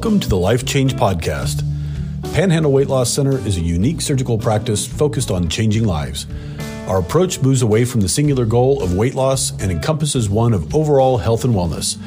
[0.00, 1.62] Welcome to the Life Change Podcast.
[2.32, 6.26] Panhandle Weight Loss Center is a unique surgical practice focused on changing lives.
[6.86, 10.74] Our approach moves away from the singular goal of weight loss and encompasses one of
[10.74, 11.98] overall health and wellness.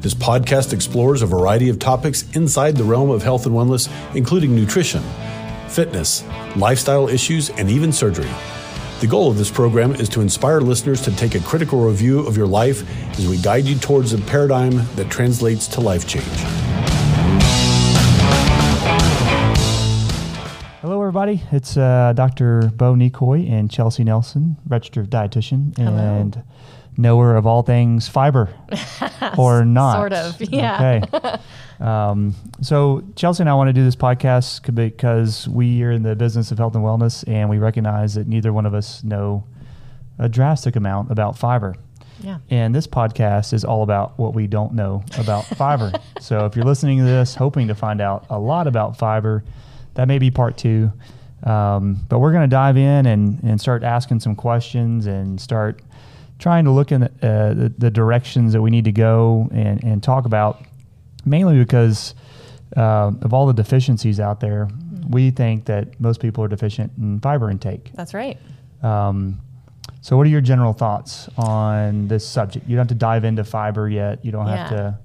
[0.00, 4.54] This podcast explores a variety of topics inside the realm of health and wellness, including
[4.54, 5.02] nutrition,
[5.68, 6.24] fitness,
[6.56, 8.30] lifestyle issues, and even surgery.
[9.00, 12.38] The goal of this program is to inspire listeners to take a critical review of
[12.38, 16.63] your life as we guide you towards a paradigm that translates to life change.
[21.14, 21.44] Everybody.
[21.52, 22.72] It's uh, Dr.
[22.74, 26.42] Bo Nicoy and Chelsey Nelson, registered dietitian and
[26.96, 28.52] knower of all things fiber,
[29.38, 29.94] or not.
[29.94, 31.06] Sort of, yeah.
[31.14, 31.38] Okay.
[31.78, 36.16] Um, so Chelsey and I want to do this podcast because we are in the
[36.16, 39.44] business of health and wellness, and we recognize that neither one of us know
[40.18, 41.76] a drastic amount about fiber.
[42.24, 42.38] Yeah.
[42.50, 45.92] And this podcast is all about what we don't know about fiber.
[46.20, 49.44] So if you're listening to this, hoping to find out a lot about fiber,
[49.94, 50.92] that may be part two.
[51.44, 55.82] Um, but we're going to dive in and, and start asking some questions and start
[56.38, 60.02] trying to look in uh, the, the directions that we need to go and, and
[60.02, 60.62] talk about,
[61.24, 62.14] mainly because
[62.76, 64.68] uh, of all the deficiencies out there.
[65.08, 67.92] We think that most people are deficient in fiber intake.
[67.94, 68.38] That's right.
[68.82, 69.40] Um,
[70.00, 72.66] so, what are your general thoughts on this subject?
[72.66, 74.24] You don't have to dive into fiber yet.
[74.24, 74.98] You don't have to.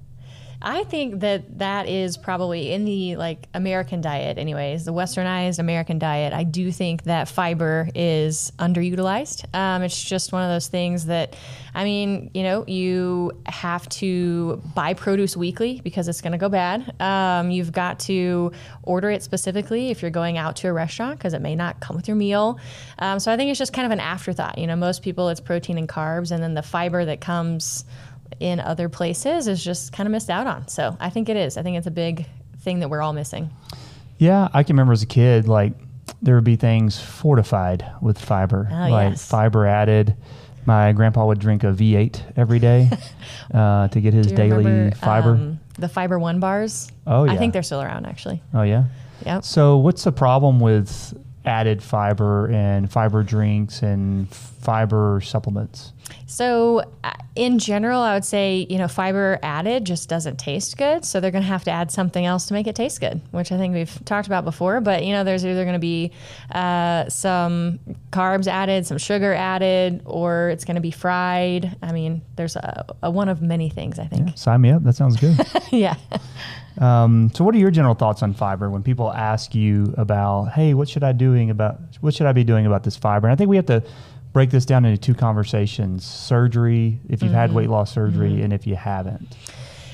[0.62, 5.98] I think that that is probably in the like American diet, anyways, the westernized American
[5.98, 6.34] diet.
[6.34, 9.54] I do think that fiber is underutilized.
[9.54, 11.34] Um, it's just one of those things that,
[11.74, 16.50] I mean, you know, you have to buy produce weekly because it's going to go
[16.50, 16.94] bad.
[17.00, 21.32] Um, you've got to order it specifically if you're going out to a restaurant because
[21.32, 22.58] it may not come with your meal.
[22.98, 24.58] Um, so I think it's just kind of an afterthought.
[24.58, 27.86] You know, most people it's protein and carbs, and then the fiber that comes
[28.38, 30.68] in other places is just kind of missed out on.
[30.68, 31.56] So I think it is.
[31.56, 32.26] I think it's a big
[32.60, 33.50] thing that we're all missing.
[34.18, 35.72] Yeah, I can remember as a kid, like
[36.22, 39.26] there would be things fortified with fiber, Oh, like yes.
[39.28, 40.14] fiber added.
[40.66, 42.90] My grandpa would drink a V8 every day
[43.54, 45.30] uh, to get his daily remember, fiber.
[45.30, 46.90] um, the Fiber One bars.
[47.06, 48.42] Oh, yeah, I think they're still around actually.
[48.52, 48.84] oh yeah.
[49.24, 49.44] Yep.
[49.44, 51.14] So, what's the problem with
[51.46, 55.92] added fiber and fiber drinks and fiber supplements?
[56.26, 61.04] So, uh, in general, I would say, you know, fiber added just doesn't taste good.
[61.04, 63.52] So, they're going to have to add something else to make it taste good, which
[63.52, 64.80] I think we've talked about before.
[64.80, 66.12] But, you know, there's either going to be
[66.52, 67.78] uh, some
[68.10, 71.76] carbs added, some sugar added, or it's going to be fried.
[71.82, 74.36] I mean, there's a, a one of many things, I think.
[74.36, 74.82] Sign me up.
[74.84, 75.38] That sounds good.
[75.70, 75.96] yeah.
[76.78, 80.74] Um, so, what are your general thoughts on fiber when people ask you about, hey,
[80.74, 83.26] what should I doing about what should I be doing about this fiber?
[83.26, 83.82] And I think we have to
[84.32, 88.66] break this down into two conversations: surgery, if you've had weight loss surgery, and if
[88.66, 89.36] you haven't.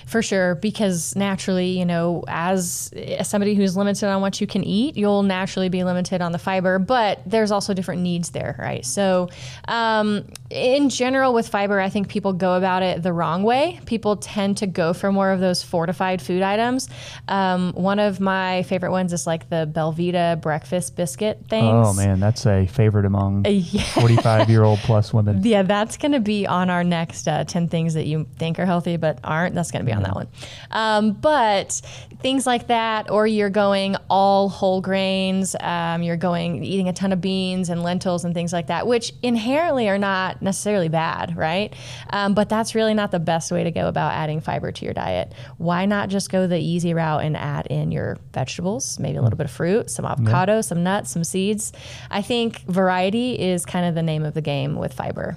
[0.06, 4.62] For sure, because naturally, you know, as as somebody who's limited on what you can
[4.62, 8.86] eat, you'll naturally be limited on the fiber, but there's also different needs there, right?
[8.86, 9.28] So,
[9.66, 13.80] um, in general, with fiber, I think people go about it the wrong way.
[13.86, 16.88] People tend to go for more of those fortified food items.
[17.28, 21.86] Um, one of my favorite ones is like the Belvita breakfast biscuit things.
[21.86, 23.44] Oh man, that's a favorite among
[23.94, 25.42] forty-five-year-old plus women.
[25.42, 28.66] Yeah, that's going to be on our next uh, 10 things that you think are
[28.66, 29.54] healthy but aren't.
[29.54, 30.28] That's going to be on that one.
[30.70, 31.80] Um, but
[32.26, 37.12] things like that, or you're going all whole grains, um, you're going eating a ton
[37.12, 41.72] of beans and lentils and things like that, which inherently are not necessarily bad, right?
[42.10, 44.92] Um, but that's really not the best way to go about adding fiber to your
[44.92, 45.32] diet.
[45.58, 49.36] Why not just go the easy route and add in your vegetables, maybe a little
[49.36, 51.72] bit of fruit, some avocado, some nuts, some seeds?
[52.10, 55.36] I think variety is kind of the name of the game with fiber.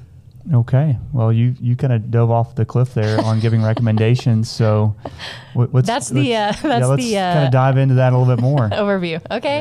[0.53, 4.49] Okay, well, you you kind of dove off the cliff there on giving recommendations.
[4.49, 4.95] So,
[5.53, 7.95] what, what's That's the, let's- uh, that's yeah, let's the, uh, kind of dive into
[7.95, 8.69] that a little bit more.
[8.69, 9.21] overview.
[9.29, 9.59] Okay.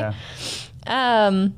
[0.87, 1.27] Yeah.
[1.27, 1.53] Um,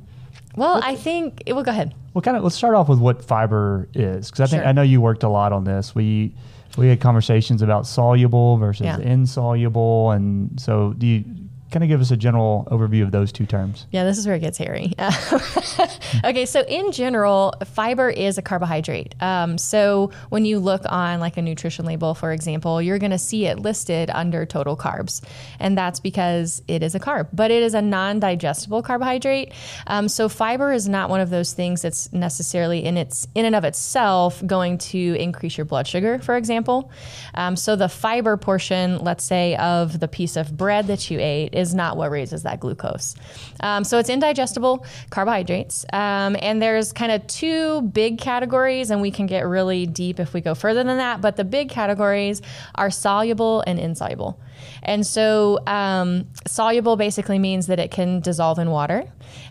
[0.56, 1.94] well, I think it will go ahead.
[2.14, 4.68] Well, kind of let's start off with what fiber is, because I think Sure.
[4.70, 5.96] I know you worked a lot on this.
[5.96, 6.34] We
[6.78, 8.98] we had conversations about soluble versus Yeah.
[9.00, 11.24] insoluble, and so do you
[11.72, 13.88] kind of give us a general overview of those two terms?
[13.92, 14.94] Yeah, this is where it gets hairy.
[16.24, 19.16] okay, so in general, fiber is a carbohydrate.
[19.22, 23.18] Um, so when you look on like a nutrition label, for example, you're going to
[23.18, 25.24] see it listed under total carbs,
[25.60, 29.54] and that's because it is a carb, but it is a non-digestible carbohydrate.
[29.88, 33.56] Um, so fiber is not one of those things that's necessarily in its in and
[33.56, 36.92] of itself going to increase your blood sugar, for example.
[37.34, 41.54] Um, so the fiber portion, let's say, of the piece of bread that you ate
[41.62, 43.16] is not what raises that glucose.
[43.62, 45.86] Um, so it's indigestible carbohydrates.
[45.94, 50.34] Um, and there's kind of two big categories, and we can get really deep if
[50.34, 51.22] we go further than that.
[51.22, 52.42] But the big categories
[52.76, 54.38] are soluble and insoluble.
[54.84, 59.06] And so, um, soluble basically means that it can dissolve in water.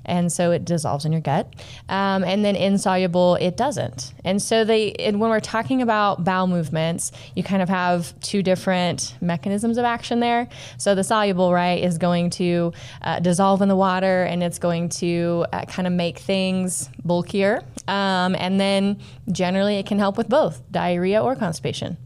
[0.05, 1.55] And so it dissolves in your gut.
[1.89, 4.13] Um, and then insoluble, it doesn't.
[4.25, 8.43] And so, they, and when we're talking about bowel movements, you kind of have two
[8.43, 10.49] different mechanisms of action there.
[10.79, 12.73] So, the soluble, right, is going to
[13.03, 17.63] uh, dissolve in the water and it's going to uh, kind of make things bulkier.
[17.89, 21.97] Um, and then generally, it can help with both diarrhea or constipation.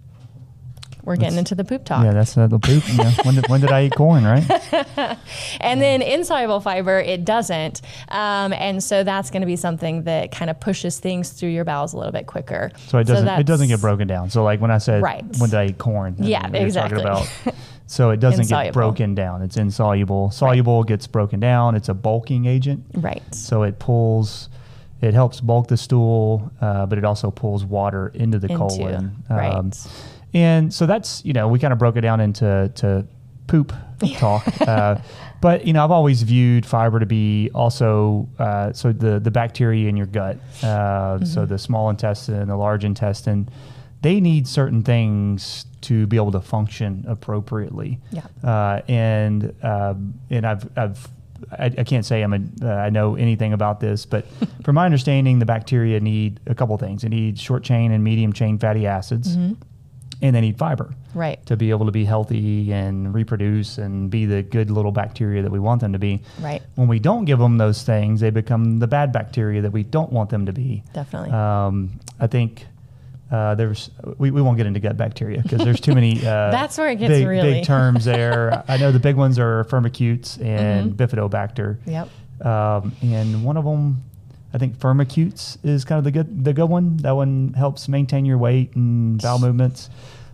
[1.05, 2.05] We're getting into the poop talk.
[2.05, 2.89] Yeah, that's uh, the poop.
[2.89, 4.45] You know, when, did, when did I eat corn, right?
[5.61, 7.83] and then insoluble fiber, it doesn't.
[8.09, 11.65] Um, and so that's going to be something that kind of pushes things through your
[11.65, 12.71] bowels a little bit quicker.
[12.89, 14.31] So it doesn't it doesn't get broken down.
[14.31, 15.25] So like when I said Right.
[15.39, 16.17] when did I eat corn?
[16.21, 17.01] I Yeah, mean, you're talking exactly.
[17.51, 17.55] about-
[17.87, 18.65] so it doesn't Insoluble.
[18.69, 19.43] get broken down.
[19.43, 20.31] It's insoluble.
[20.31, 21.75] Soluble gets broken down.
[21.75, 22.83] It's a bulking agent.
[22.95, 23.23] Right.
[23.35, 24.49] So it pulls,
[25.03, 29.23] it helps bulk the stool, uh, but it also pulls water into the Into, colon.
[29.29, 29.87] right.
[30.35, 33.07] And so that's you know we kind of broke it down into to
[33.47, 33.73] poop
[34.19, 34.45] talk.
[34.63, 34.97] uh,
[35.41, 39.89] but you know I've always viewed fiber to be also uh, so the the bacteria
[39.89, 40.37] in your gut.
[40.63, 41.25] Uh, Mm-hmm.
[41.27, 43.49] So the small intestine, the large intestine,
[44.03, 48.01] they need certain things to be able to function appropriately.
[48.11, 48.23] Yeah.
[48.43, 51.09] Uh, and um, and I've I've
[51.53, 54.25] I, I can't say I'm a uh, I know anything about this, but
[54.65, 57.03] from my understanding, the bacteria need a couple things.
[57.03, 59.55] They need short chain and medium chain fatty acids, Mm-hmm.
[60.23, 61.45] And they need fiber Right.
[61.47, 65.51] to be able to be healthy and reproduce and be the good little bacteria that
[65.53, 66.23] we want them to be.
[66.41, 66.63] Right.
[66.77, 70.13] When we don't give them those things, they become the bad bacteria that we don't
[70.13, 70.83] want them to be.
[70.93, 71.31] Definitely.
[71.31, 72.67] Um, I think
[73.31, 76.15] uh, there's we, we won't get into gut bacteria because there's too many.
[76.25, 78.63] Uh, That's where it gets big, really- big terms there.
[78.69, 81.03] I know the big ones are firmicutes and Mm-hmm.
[81.03, 81.79] bifidobacter.
[81.87, 82.09] Yep.
[82.47, 84.03] Um, and one of them,
[84.55, 86.97] I think firmicutes is kind of the good the good one.
[86.99, 89.91] That one helps maintain your weight and bowel movements.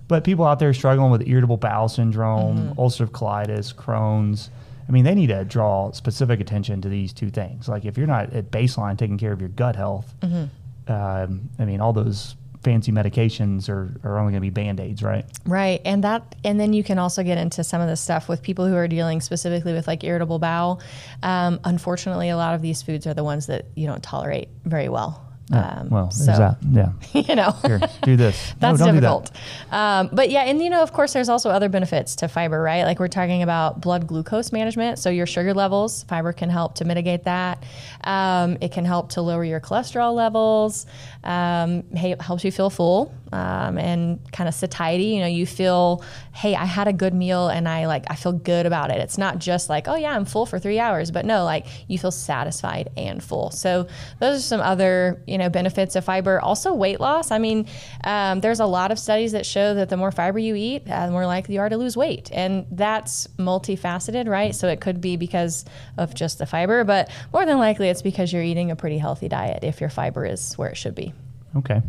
[0.08, 2.81] But people out there struggling with irritable bowel syndrome, Mm-hmm.
[2.81, 4.50] ulcerative colitis, Crohn's,
[4.88, 7.69] I mean, they need to draw specific attention to these two things.
[7.69, 10.93] Like if you're not at baseline taking care of your gut health, Mm-hmm.
[10.93, 15.02] um, I mean, all those fancy medications are, are only going to be band aids,
[15.02, 15.24] right?
[15.46, 15.80] Right.
[15.84, 18.66] And that and then you can also get into some of the stuff with people
[18.66, 20.80] who are dealing specifically with like irritable bowel.
[21.22, 24.88] Um, unfortunately, a lot of these foods are the ones that you don't tolerate very
[24.88, 25.30] well.
[25.52, 26.56] Um, well, there's so, that.
[26.70, 26.93] Yeah.
[27.29, 27.50] you know.
[27.62, 28.55] Here, do this.
[28.61, 29.25] That's no, don't do that.
[29.25, 29.31] difficult.
[29.73, 32.85] Um, but yeah, and you know, of course, there's also other benefits to fiber, right?
[32.85, 34.99] Like we're talking about blood glucose management.
[34.99, 37.64] So your sugar levels, fiber can help to mitigate that.
[38.05, 40.87] Um, it can help to lower your cholesterol levels.
[41.25, 45.05] Um, helps you feel full um, and kind of satiety.
[45.05, 48.32] You know, you feel, hey, I had a good meal and I like I feel
[48.32, 48.99] good about it.
[48.99, 51.99] It's not just like, oh yeah, I'm full for three hours, but no, like you
[51.99, 53.50] feel satisfied and full.
[53.50, 53.87] So
[54.19, 56.41] those are some other you know benefits of fiber.
[56.41, 57.31] Also weight loss.
[57.31, 57.67] I mean,
[58.05, 61.06] um, there's a lot of studies that show that the more fiber you eat, uh,
[61.06, 64.55] the more likely you are to lose weight, and that's multifaceted, right?
[64.55, 65.65] So it could be because
[65.97, 69.29] of just the fiber, but more than likely it's because you're eating a pretty healthy
[69.29, 71.12] diet if your fiber is where it should be.
[71.56, 71.82] Okay.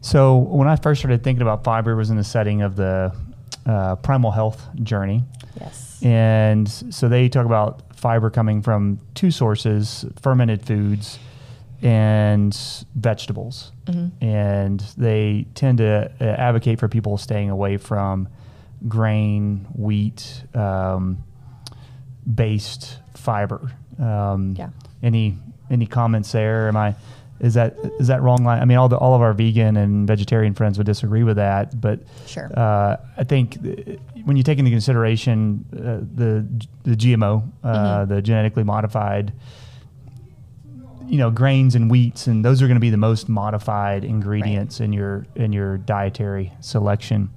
[0.00, 3.12] So when I first started thinking about fiber, it was in the setting of the
[3.66, 5.24] uh, primal health journey.
[5.60, 6.00] Yes.
[6.02, 11.18] And so they talk about fiber coming from two sources fermented foods
[11.82, 12.56] and
[12.94, 13.72] vegetables.
[14.20, 18.28] And they tend to uh, advocate for people staying away from
[18.86, 21.24] grain, wheat um,
[22.32, 23.72] based fiber.
[23.98, 24.70] Um, Yeah.
[25.02, 25.38] Any
[25.70, 26.68] any comments there?
[26.68, 26.94] Am I
[27.40, 28.60] is that is that wrong line?
[28.60, 31.80] I mean, all the all of our vegan and vegetarian friends would disagree with that,
[31.80, 32.50] but Sure.
[32.56, 36.46] uh, I think th- when you take into consideration uh, the
[36.84, 37.68] the GMO, uh,
[38.02, 38.14] Mm-hmm.
[38.14, 39.32] the genetically modified,
[41.06, 44.80] you know, grains and wheats, and those are going to be the most modified ingredients
[44.80, 47.30] in your in your dietary selection.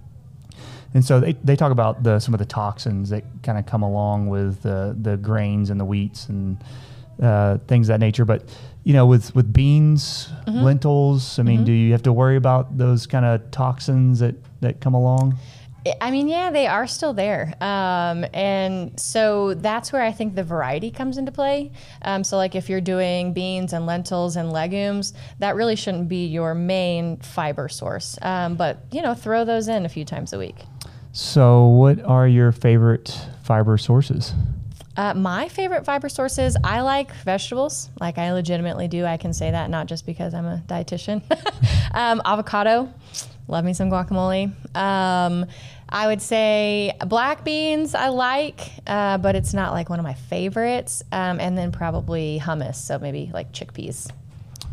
[0.93, 3.81] And so they, they talk about the some of the toxins that kind of come
[3.83, 6.57] along with the the grains and the wheats and
[7.21, 8.25] uh, things of that nature.
[8.25, 8.43] But
[8.83, 10.63] you know, with with beans, Mm-hmm.
[10.63, 14.81] lentils, I mean, do you have to worry about those kind of toxins that that
[14.81, 15.37] come along?
[15.99, 17.55] I mean, yeah, they are still there.
[17.59, 21.71] Um, and so that's where I think the variety comes into play.
[22.03, 26.27] Um, so, like if you're doing beans and lentils and legumes, that really shouldn't be
[26.27, 28.17] your main fiber source.
[28.21, 30.57] Um, but, you know, throw those in a few times a week.
[31.13, 34.33] So, what are your favorite fiber sources?
[34.97, 37.89] Uh, my favorite fiber sources, I like vegetables.
[37.99, 39.05] Like I legitimately do.
[39.05, 41.21] I can say that not just because I'm a dietitian.
[41.93, 42.93] um, avocado,
[43.47, 44.51] love me some guacamole.
[44.75, 45.45] Um,
[45.87, 50.13] I would say black beans I like, uh, but it's not like one of my
[50.13, 51.03] favorites.
[51.11, 54.11] Um, and then probably hummus, so maybe like chickpeas.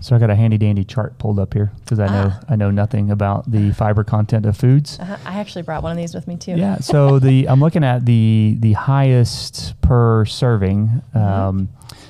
[0.00, 2.40] So I got a handy dandy chart pulled up here because I know Ah.
[2.48, 4.98] I know nothing about the fiber content of foods.
[5.00, 6.52] Uh, I actually brought one of these with me too.
[6.56, 6.78] Yeah.
[6.78, 11.02] So the I'm looking at the the highest per serving.
[11.14, 11.18] Mm-hmm.
[11.18, 11.68] Um,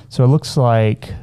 [0.09, 1.13] so it looks like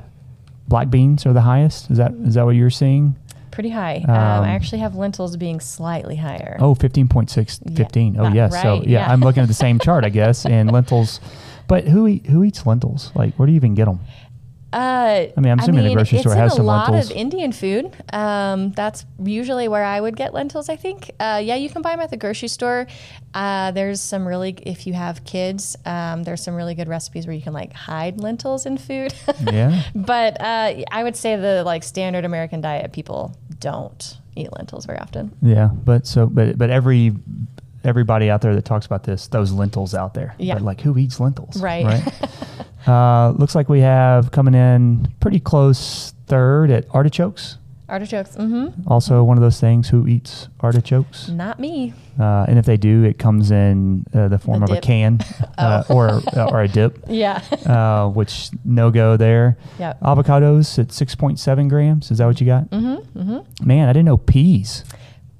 [0.68, 1.90] black beans are the highest.
[1.90, 3.16] Is that is that what you're seeing?
[3.52, 4.04] Pretty high.
[4.06, 6.58] Um, Um, I actually have lentils being slightly higher.
[6.60, 8.16] Oh, 15.6, Yeah, 15.
[8.18, 8.52] Oh, yes.
[8.60, 9.10] so yeah, yeah.
[9.10, 11.20] I'm looking at the same chart, I guess, and lentils.
[11.66, 13.12] But who eat, who eats lentils?
[13.14, 14.00] Like, where do you even get them?
[14.72, 17.94] Uh, I mean, I'm assuming the grocery it's store has a lot of Indian food.
[18.12, 20.68] Um, that's usually where I would get lentils.
[20.68, 21.10] I think.
[21.20, 22.86] Uh, yeah, you can buy them at the grocery store.
[23.32, 27.36] Uh, there's some really, if you have kids, um, there's some really good recipes where
[27.36, 29.14] you can like hide lentils in food.
[29.52, 29.82] Yeah.
[29.94, 34.98] but uh, I would say the like standard American diet, people don't eat lentils very
[34.98, 35.36] often.
[35.42, 37.14] Yeah, but so but but every
[37.84, 40.34] everybody out there that talks about this, those lentils out there.
[40.38, 40.54] Yeah.
[40.54, 41.60] But like who eats lentils?
[41.60, 41.84] Right.
[41.84, 42.88] Right.
[42.88, 47.58] uh, looks like we have coming in pretty close third at artichokes.
[47.88, 48.88] Artichokes, mm-hmm.
[48.90, 49.88] Also one of those things.
[49.90, 51.28] Who eats artichokes?
[51.28, 51.94] Not me.
[52.18, 55.20] Uh, and if they do, it comes in uh, the form A of a can
[55.58, 55.94] uh, Oh.
[55.94, 57.04] or or a dip.
[57.08, 57.36] Yeah.
[57.64, 59.56] uh, which no go there.
[59.78, 60.00] Yep.
[60.00, 62.10] Avocados at 6.7 grams.
[62.10, 62.68] Is that what you got?
[62.70, 63.18] mm-hmm.
[63.20, 63.66] Mm-hmm.
[63.66, 64.82] Man, I didn't know peas.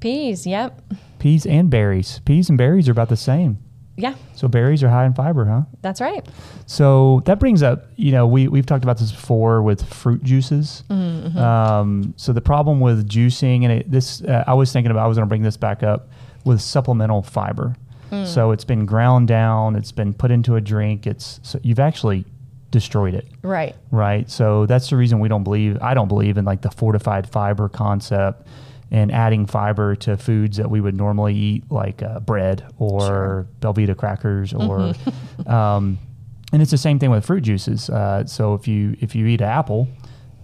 [0.01, 0.47] Peas.
[0.47, 0.81] Yep.
[1.19, 2.21] Peas and berries.
[2.25, 3.59] Peas and berries are about the same.
[3.97, 4.15] Yeah.
[4.35, 5.63] So berries are high in fiber, huh?
[5.81, 6.27] That's right.
[6.67, 10.85] So that brings up, you know, we, we've talked about this before with fruit juices.
[10.91, 11.39] Mm-hmm.
[11.39, 15.07] Um, so the problem with juicing, and it, this, uh, I was thinking about, I
[15.07, 16.11] was going to bring this back up
[16.45, 17.75] with supplemental fiber.
[18.13, 18.27] Mm.
[18.27, 21.07] So it's been ground down, it's been put into a drink.
[21.07, 22.27] It's, so you've actually
[22.71, 23.27] destroyed it.
[23.41, 23.75] Right.
[23.91, 24.29] right?
[24.29, 25.79] So that's the reason we don't believe.
[25.81, 28.47] I don't believe in like the fortified fiber concept
[28.91, 33.47] and adding fiber to foods that we would normally eat, like uh, bread or Sure.
[33.61, 34.93] Belvita crackers, or
[35.47, 35.99] um,
[36.53, 37.91] and it's the same thing with fruit juices.
[37.91, 39.89] Uh, so if you if you eat an apple,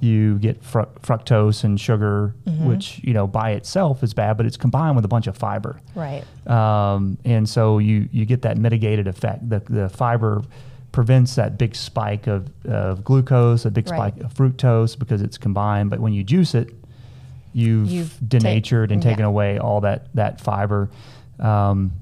[0.00, 4.56] you get fru- fructose and sugar, which you know by itself is bad, but it's
[4.56, 6.24] combined with a bunch of fiber Right.
[6.48, 9.48] um, and so you you get that mitigated effect.
[9.48, 10.42] The the fiber
[10.90, 14.12] prevents that big spike of, of glucose, a big Right.
[14.12, 15.88] spike of fructose because it's combined.
[15.88, 16.74] But when you juice it,
[17.52, 19.26] you've, You've ta- denatured and taken yeah.
[19.26, 20.90] away all that that fiber.
[21.40, 21.92] Um,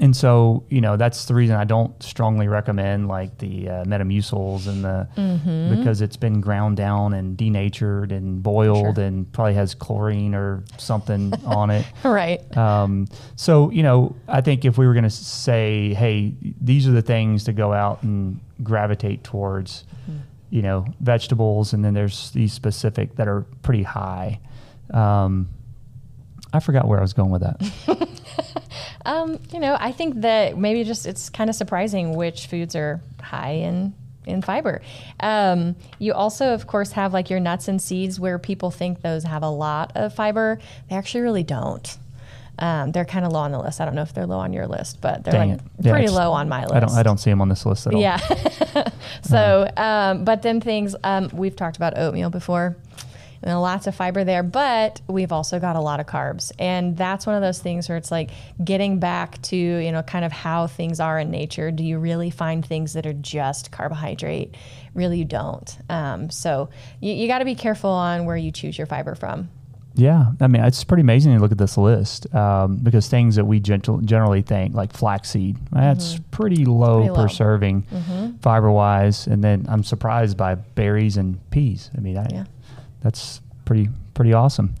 [0.00, 4.66] and so you know that's the reason I don't strongly recommend like the uh, Metamucils
[4.66, 5.78] and the Mm-hmm.
[5.78, 9.04] because it's been ground down and denatured and boiled Sure.
[9.04, 11.86] and probably has chlorine or something on it.
[12.02, 12.40] Right.
[12.56, 16.92] Um, so you know, I think if we were going to say, "Hey, these are
[16.92, 19.84] the things to go out and gravitate towards,"
[20.50, 24.40] you know, vegetables, and then there's these specific that are pretty high.
[24.92, 25.48] Um,
[26.52, 27.60] I forgot where I was going with that.
[29.04, 33.00] Um, you know, I think that maybe just it's kind of surprising which foods are
[33.20, 33.94] high in
[34.26, 34.80] in fiber.
[35.20, 39.24] Um, you also, of course, have like your nuts and seeds where people think those
[39.24, 40.58] have a lot of fiber.
[40.88, 41.98] They actually really don't.
[42.58, 43.80] Um, they're kind of low on the list.
[43.80, 45.60] I don't know if they're low on your list, but they're Dang like.
[45.80, 46.74] Yeah, pretty low on my list.
[46.74, 46.92] I don't.
[46.92, 48.00] I don't see them on this list at all.
[48.00, 48.16] Yeah.
[49.22, 52.76] so, um, but then things um, we've talked about oatmeal before.
[53.46, 57.26] And lots of fiber there, but we've also got a lot of carbs, and that's
[57.26, 58.30] one of those things where it's like
[58.64, 61.70] getting back to you know kind of how things are in nature.
[61.70, 64.56] Do you really find things that are just carbohydrate?
[64.94, 65.76] Really, you don't.
[65.90, 66.70] Um, so
[67.00, 69.50] you, you got to be careful on where you choose your fiber from.
[69.96, 73.44] Yeah, I mean, it's pretty amazing to look at this list um, because things that
[73.44, 77.06] we gentle, generally think, like flaxseed, that's pretty low Mm-hmm.
[77.08, 77.28] Pretty per low.
[77.28, 79.26] serving, fiber wise.
[79.28, 81.90] And then I'm surprised by berries and peas.
[81.96, 82.44] I mean, I, Yeah.
[83.04, 84.74] That's pretty pretty awesome.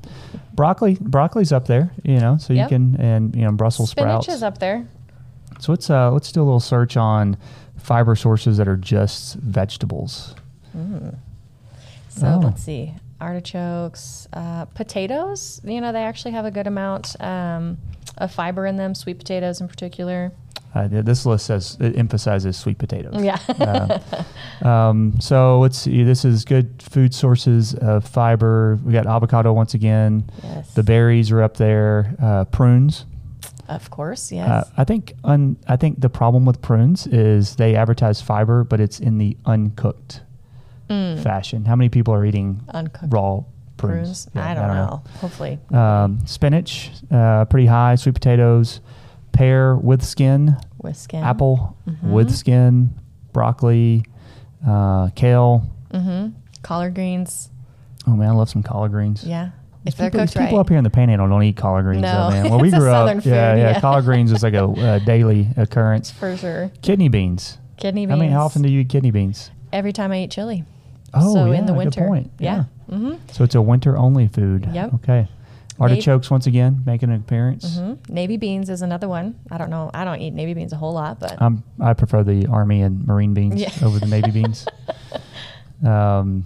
[0.54, 4.28] Broccoli, broccoli's up there, you know, so you can and you know Brussels Spinach sprouts.
[4.36, 4.88] is up there.
[5.60, 7.36] So let's uh, let's do a little search on
[7.78, 10.34] fiber sources that are just vegetables.
[12.08, 12.40] So Oh.
[12.44, 12.94] let's see.
[13.20, 17.78] Artichokes, uh, potatoes, you know, they actually have a good amount um,
[18.18, 20.32] of fiber in them, sweet potatoes in particular.
[20.74, 23.22] Uh, this list says it emphasizes sweet potatoes.
[23.22, 23.38] Yeah.
[23.48, 26.02] Uh, um, so let's see.
[26.02, 28.78] This is good food sources of fiber.
[28.84, 30.28] We got avocado once again.
[30.42, 30.74] yes.
[30.74, 32.14] The berries are up there.
[32.20, 33.04] Uh, prunes.
[33.68, 34.70] of course, Uh, yes.
[34.76, 38.98] I think un, I think the problem with prunes is they advertise fiber, but it's
[38.98, 40.22] in the uncooked
[40.88, 41.64] fashion.
[41.64, 42.74] How many people are eating Mm.
[42.74, 43.44] Uncooked raw
[43.76, 44.26] prunes.
[44.26, 44.28] prunes?
[44.34, 45.02] Yeah, I don't know.
[45.20, 45.58] Hopefully.
[45.70, 47.94] Um, spinach, uh, pretty high.
[47.96, 48.80] Sweet potatoes,
[49.32, 51.22] pear with skin, with skin.
[51.24, 52.12] apple Mm-hmm.
[52.12, 52.94] with skin,
[53.32, 54.04] broccoli,
[54.66, 55.66] uh, kale.
[55.92, 56.30] Mm-hmm.
[56.62, 57.50] Collard greens.
[58.06, 59.24] Oh man, I love some collard greens.
[59.24, 59.50] Yeah.
[59.84, 60.60] if they're people, cooked people right.
[60.60, 62.50] up here in the Panhandle don't eat collard greens, No, though, man.
[62.50, 63.80] When we grew up, food, yeah, yeah, yeah.
[63.80, 66.10] collard greens is like a, daily occurrence.
[66.10, 66.70] for sure.
[66.82, 67.58] Kidney beans.
[67.76, 68.16] Kidney beans.
[68.18, 69.50] I mean, how often do you eat kidney beans?
[69.72, 70.64] Every time I eat chili.
[71.12, 72.06] Oh, so yeah, in the good winter.
[72.06, 72.30] point.
[72.38, 72.64] Yeah.
[72.88, 74.68] Hmm So it's a winter only food.
[74.72, 74.94] Yep.
[74.94, 75.28] Okay.
[75.80, 77.78] Artichokes once again making an appearance.
[77.78, 79.34] hmm Navy beans is another one.
[79.50, 79.90] I don't know.
[79.92, 83.04] I don't eat navy beans a whole lot, but Um, I prefer the army and
[83.06, 83.70] marine beans Yeah.
[83.82, 84.66] over the navy beans.
[85.84, 86.44] Um,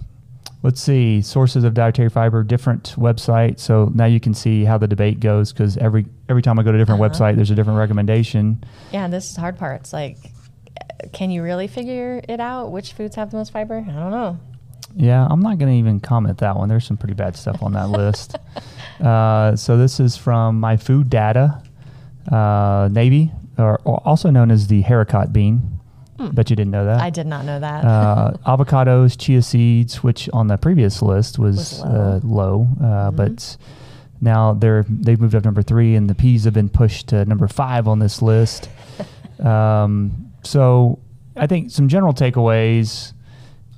[0.62, 3.60] let's see sources of dietary fiber, different websites.
[3.60, 6.72] So now you can see how the debate goes because every every time I go
[6.72, 7.10] to a different Uh-huh.
[7.10, 8.64] website, there's a different recommendation.
[8.92, 9.80] yeah, and this is hard part.
[9.82, 10.16] It's like,
[11.12, 12.72] can you really figure it out?
[12.72, 13.84] Which foods have the most fiber?
[13.86, 14.38] I don't know.
[14.94, 16.68] Yeah, I'm not going to even comment that one.
[16.68, 18.36] There's some pretty bad stuff on that list.
[19.00, 21.62] Uh, so this is from my food data,
[22.32, 25.78] uh, Navy, or, or also known as the haricot bean.
[26.32, 27.00] Bet you didn't know that.
[27.00, 27.84] I did not know that.
[27.84, 33.16] uh, avocados, chia seeds, which on the previous list was, Was uh, low, uh, Mhm.
[33.16, 33.56] but
[34.20, 37.46] now they're they've moved up number three, and the peas have been pushed to number
[37.46, 38.68] five on this list.
[39.44, 40.98] um, so
[41.36, 43.12] I think some general takeaways: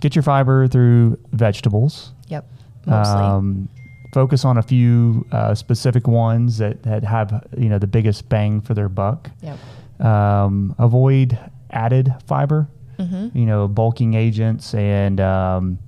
[0.01, 2.13] get your fiber through vegetables.
[2.29, 2.47] yep.
[2.87, 3.23] Mostly.
[3.23, 3.69] Um,
[4.13, 8.61] focus on a few uh, specific ones that, that have you know the biggest bang
[8.61, 9.31] for their buck.
[9.43, 9.59] yep.
[10.05, 11.39] Um, avoid
[11.71, 12.67] added fiber
[12.99, 15.79] hmm you know, bulking agents and, um,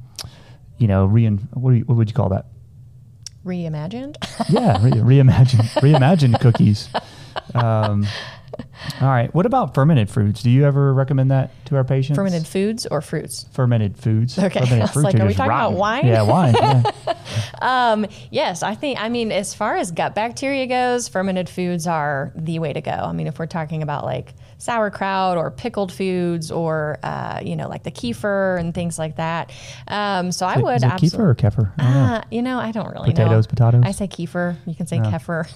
[0.79, 2.47] you know, rein, what, do you, what would you call that?
[3.45, 4.17] Reimagined.
[4.49, 4.91] Yeah, re-
[5.21, 6.89] reimagine, reimagine cookies.
[7.55, 8.07] Um,
[9.01, 9.33] all right.
[9.35, 10.43] What about fermented fruits?
[10.43, 12.17] Do you ever recommend that to our patients?
[12.17, 13.47] Fermented foods or fruits?
[13.53, 14.39] fermented foods.
[14.39, 14.61] Okay.
[14.65, 16.07] Fermented like, are are we talking about wine?
[16.07, 16.55] Yeah, wine.
[16.55, 16.83] Yeah.
[17.63, 19.01] Um, yes, I think.
[19.01, 22.91] I mean, as far as gut bacteria goes, fermented foods are the way to go.
[22.91, 27.69] I mean, if we're talking about like sauerkraut or pickled foods or uh, you know
[27.69, 29.51] like the kefir and things like that.
[29.89, 31.77] Um, so I would Is it kefir or kefir?
[31.79, 31.85] Know.
[31.85, 33.51] Uh, you know, I don't really Potatoes, know.
[33.51, 33.83] potatoes?
[33.85, 34.57] I say kefir.
[34.67, 35.47] You can say kefir.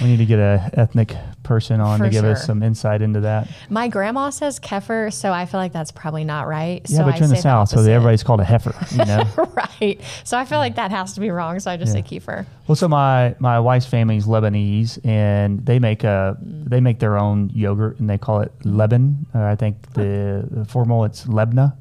[0.00, 3.20] We need to get a ethnic person on For to give us some insight into
[3.20, 3.48] that.
[3.68, 6.82] My grandma says kefir, so I feel like that's probably not right.
[6.88, 7.90] Yeah, so but I you're in the South, so opposite.
[7.92, 9.24] everybody's called a heifer, you know?
[9.80, 10.00] right.
[10.24, 11.58] So I feel like that has to be wrong.
[11.60, 12.02] So I just Yeah.
[12.02, 12.46] say kefir.
[12.68, 17.50] Well, so my my wife's family's Lebanese, and they make a they make their own
[17.52, 19.24] yogurt, and they call it Leban.
[19.34, 21.74] Uh, I think the, the formal it's Lebna,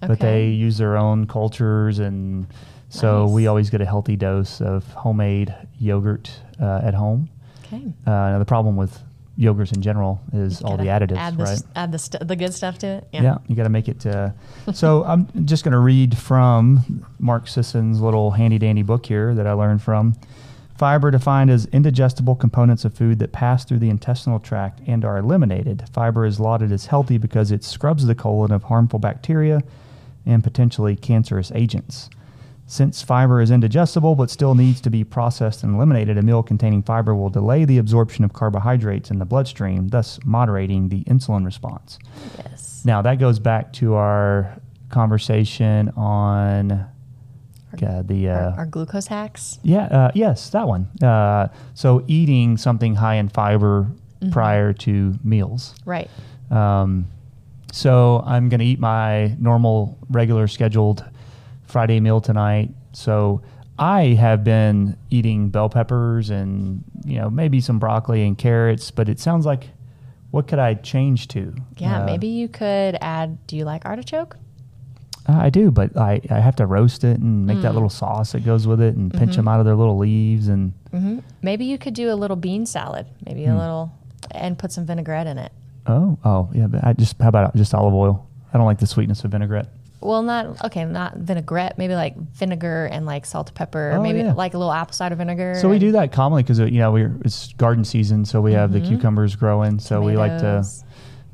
[0.00, 2.46] but they use their own cultures, and
[2.88, 3.32] so Nice.
[3.34, 7.28] we always get a healthy dose of homemade yogurt uh, at home.
[7.66, 7.82] Okay.
[8.06, 8.98] Uh, now the problem with
[9.38, 11.62] yogurts in general is all the additives, Add the, right?
[11.76, 13.08] add the, st- the good stuff to it.
[13.12, 14.04] Yeah, yeah, you got to make it.
[14.04, 14.30] Uh,
[14.72, 19.46] so I'm just going to read from Mark Sisson's little handy dandy book here that
[19.46, 20.14] I learned from.
[20.78, 25.18] Fiber defined as indigestible components of food that pass through the intestinal tract and are
[25.18, 25.82] eliminated.
[25.92, 29.60] Fiber is lauded as healthy because it scrubs the colon of harmful bacteria
[30.24, 32.08] and potentially cancerous agents.
[32.68, 36.84] Since fiber is indigestible but still needs to be processed and eliminated, a meal containing
[36.84, 41.98] fiber will delay the absorption of carbohydrates in the bloodstream, thus moderating the insulin response.
[42.36, 42.82] Yes.
[42.84, 44.60] Now that goes back to our
[44.90, 46.86] conversation on
[47.82, 49.58] uh, the uh, Our, our glucose hacks.
[49.62, 50.88] yeah uh, yes that one.
[51.02, 53.86] Uh, so eating something high in fiber
[54.20, 54.32] Mm-hmm.
[54.32, 55.76] prior to meals.
[55.84, 56.10] Right.
[56.50, 57.06] Um,
[57.70, 61.04] so I'm going to eat my normal, regular, scheduled
[61.66, 62.70] Friday meal tonight.
[62.92, 63.42] So
[63.78, 69.08] I have been eating bell peppers and you know maybe some broccoli and carrots, but
[69.08, 69.68] it sounds like
[70.32, 71.54] what could I change to?
[71.76, 72.02] Yeah.
[72.02, 73.46] Uh, maybe you could add.
[73.46, 74.36] Do you like artichoke?
[75.28, 77.62] Uh, I do, but I, I have to roast it and make Mm.
[77.62, 79.36] that little sauce that goes with it and pinch Mm-hmm.
[79.36, 82.64] them out of their little leaves and hmm Maybe you could do a little bean
[82.64, 83.06] salad.
[83.26, 83.50] Maybe Hmm.
[83.52, 83.92] a little,
[84.30, 85.52] and put some vinaigrette in it.
[85.86, 88.26] oh oh yeah, but I just how about just olive oil?
[88.52, 89.68] I don't like the sweetness of vinaigrette.
[90.00, 91.76] Well, not okay, not vinaigrette.
[91.76, 93.94] Maybe like vinegar and like salt, pepper.
[93.98, 94.32] Oh, maybe yeah.
[94.32, 95.56] like a little apple cider vinegar.
[95.60, 98.72] So we do that commonly because you know we're it's garden season, so we have
[98.72, 99.78] the cucumbers growing.
[99.80, 100.46] So we like to, Mm-hmm.
[100.62, 100.84] tomatoes.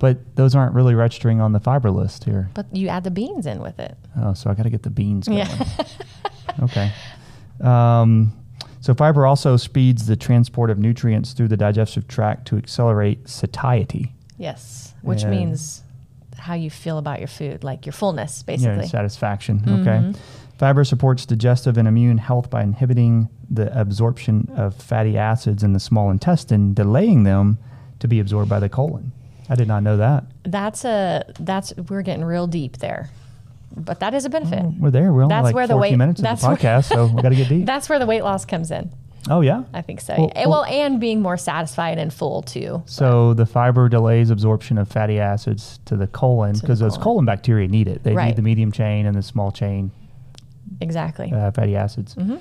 [0.04, 2.50] But those aren't really registering on the fiber list here.
[2.52, 3.96] But you add the beans in with it.
[4.18, 5.38] Oh, so I got to get the beans going.
[5.38, 5.66] Yeah.
[6.64, 6.92] okay.
[7.62, 8.34] Um,
[8.82, 14.12] so fiber also speeds the transport of nutrients through the digestive tract to accelerate satiety.
[14.36, 14.92] yes.
[15.00, 15.30] Which Yeah.
[15.30, 15.82] means
[16.36, 18.84] how you feel about your food, like your fullness, basically.
[18.84, 19.60] Yeah, satisfaction.
[19.60, 19.88] Mm-hmm.
[19.88, 20.18] Okay.
[20.58, 25.80] Fiber supports digestive and immune health by inhibiting the absorption of fatty acids in the
[25.80, 27.56] small intestine, delaying them
[28.00, 29.12] to be absorbed by the colon.
[29.48, 30.24] I did not know that.
[30.44, 33.10] That's a that's we're getting real deep there,
[33.76, 34.64] but that is a benefit.
[34.78, 35.12] We're there.
[35.12, 37.36] We're only That's like where the weight- minutes of the podcast, so we got to
[37.36, 37.66] get deep.
[37.72, 38.90] That's where the weight loss comes in.
[39.30, 39.64] Oh yeah.
[39.72, 40.14] I think so.
[40.18, 42.82] Well, well- well, and being more satisfied and full too.
[42.86, 47.02] So the fiber delays absorption of fatty acids to the colon because those colon.
[47.02, 48.02] colon bacteria need it.
[48.02, 49.90] They need the medium chain and the small chain
[50.80, 51.32] Exactly.
[51.32, 52.14] uh, fatty acids.
[52.16, 52.36] Mm-hmm.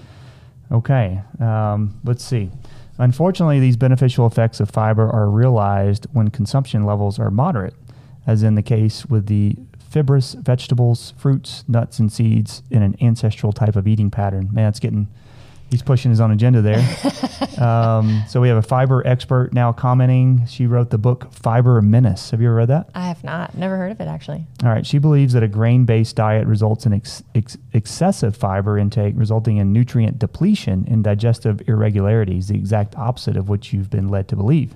[0.76, 2.50] Okay, um, let's see.
[3.04, 7.74] Unfortunately, these beneficial effects of fiber are realized when consumption levels are moderate,
[8.26, 13.52] as in the case with the fibrous vegetables, fruits, nuts, and seeds in an ancestral
[13.52, 14.48] type of eating pattern.
[14.54, 15.10] Man, it's getting
[15.74, 16.78] he's pushing his own agenda there.
[17.58, 20.46] um, so we have a fiber expert now commenting.
[20.46, 22.30] She wrote the book Fiber Menace.
[22.30, 22.90] Have you ever read that?
[22.94, 23.58] I have not.
[23.58, 24.46] Never heard of it actually.
[24.64, 24.86] All right.
[24.86, 29.58] She believes that a grain based diet results in ex- ex- excessive fiber intake, resulting
[29.58, 34.36] in nutrient depletion and digestive irregularities, the exact opposite of what you've been led to
[34.36, 34.76] believe.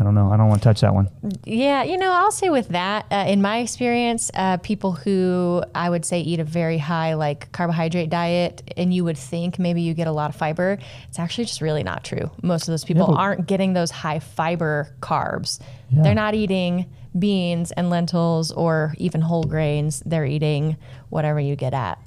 [0.00, 0.32] I don't know.
[0.32, 1.10] I don't want to touch that one.
[1.44, 5.90] Yeah, you know, I'll say with that, uh, in my experience, uh, people who I
[5.90, 9.92] would say eat a very high like carbohydrate diet, and you would think maybe you
[9.92, 12.30] get a lot of fiber, it's actually just really not true.
[12.42, 15.60] Most of those people Yeah, aren't getting those high fiber carbs.
[15.90, 16.02] Yeah.
[16.02, 20.02] They're not eating beans and lentils or even whole grains.
[20.06, 20.78] They're eating
[21.10, 21.98] whatever you get at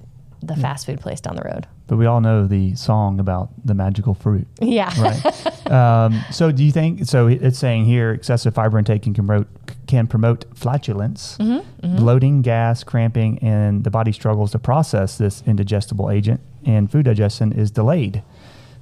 [0.42, 1.68] the fast food place down the road.
[1.88, 4.48] But we all know the song about the magical fruit.
[4.62, 4.90] Yeah.
[5.00, 5.68] Right.
[5.72, 9.48] um, so do you think, so it's saying here excessive fiber intake can promote,
[9.86, 16.10] can promote flatulence, Mm-hmm, bloating, gas, cramping, and the body struggles to process this indigestible
[16.10, 18.24] agent, and food digestion is delayed.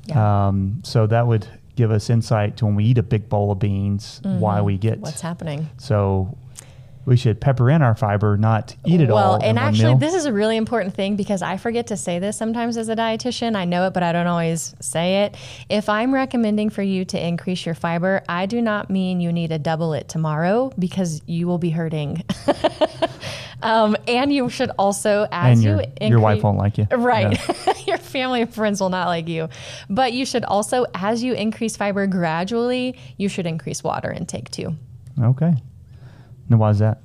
[0.06, 0.48] Yeah.
[0.48, 3.60] Um, so that would give us insight to when we eat a big bowl of
[3.60, 4.94] beans, why we get.
[4.94, 5.02] Mm-hmm.
[5.02, 5.70] What's happening?
[5.78, 6.38] So
[7.06, 9.40] we should pepper in our fiber, not eat it well, all.
[9.40, 9.98] Well, and actually, meal.
[9.98, 12.96] this is a really important thing because I forget to say this sometimes as a
[12.96, 13.56] dietitian.
[13.56, 15.36] I know it, but I don't always say it.
[15.70, 19.50] If I'm recommending for you to increase your fiber, I do not mean you need
[19.50, 22.24] to double it tomorrow because you will be hurting.
[23.64, 26.86] um, and you should also, as and you your, increase, your wife won't like you.
[26.92, 27.40] Right.
[27.88, 29.50] Your family and friends will not like you.
[29.90, 34.76] But you should also, as you increase fiber gradually, you should increase water intake too.
[35.20, 35.56] Okay.
[36.52, 37.02] Now, why is that?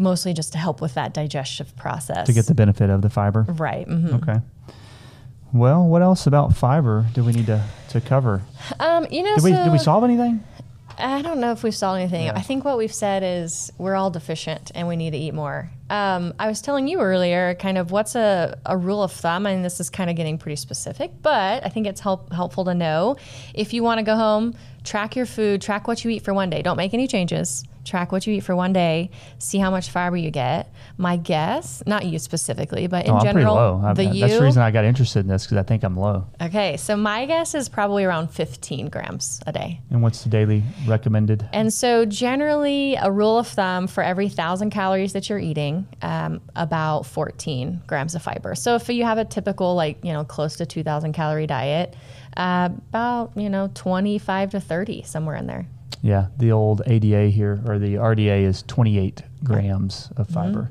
[0.00, 2.26] Mostly just to help with that digestive process.
[2.26, 3.42] To get the benefit of the fiber.
[3.48, 3.86] right.
[3.88, 4.20] mhm.
[4.22, 4.40] Okay.
[5.52, 8.42] Well, what else about fiber do we need to, to cover?
[8.80, 10.42] Um, you know, Did we, did we solve anything?
[10.98, 12.26] I don't know if we've solved anything.
[12.26, 12.32] Yeah.
[12.34, 15.70] I think what we've said is we're all deficient and we need to eat more.
[15.90, 19.46] Um, I was telling you earlier, kind of what's a, a rule of thumb.
[19.46, 22.64] I mean, this is kind of getting pretty specific, but I think it's help, helpful
[22.66, 23.16] to know.
[23.54, 26.50] If you want to go home, track your food, track what you eat for one
[26.50, 26.62] day.
[26.62, 27.64] Don't make any changes.
[27.84, 29.10] Track what you eat for one day.
[29.38, 30.72] See how much fiber you get.
[30.96, 34.62] My guess, not you specifically, but in oh, I'm pretty general, the that's the reason
[34.62, 36.26] I got interested in this because I think I'm low.
[36.40, 39.80] okay, so my guess is probably around 15 grams a day.
[39.90, 41.48] And what's the daily recommended?
[41.52, 46.40] And so, generally, a rule of thumb for every thousand calories that you're eating, um,
[46.54, 48.54] about 14 grams of fiber.
[48.54, 51.94] So, if you have a typical, like, you know, close to 2,000 calorie diet,
[52.36, 55.66] uh, about, you know, 25 to 30, somewhere in there.
[56.02, 60.34] Yeah, the old ADA here, or the RDA is 28 grams of Mm-hmm.
[60.34, 60.70] fiber.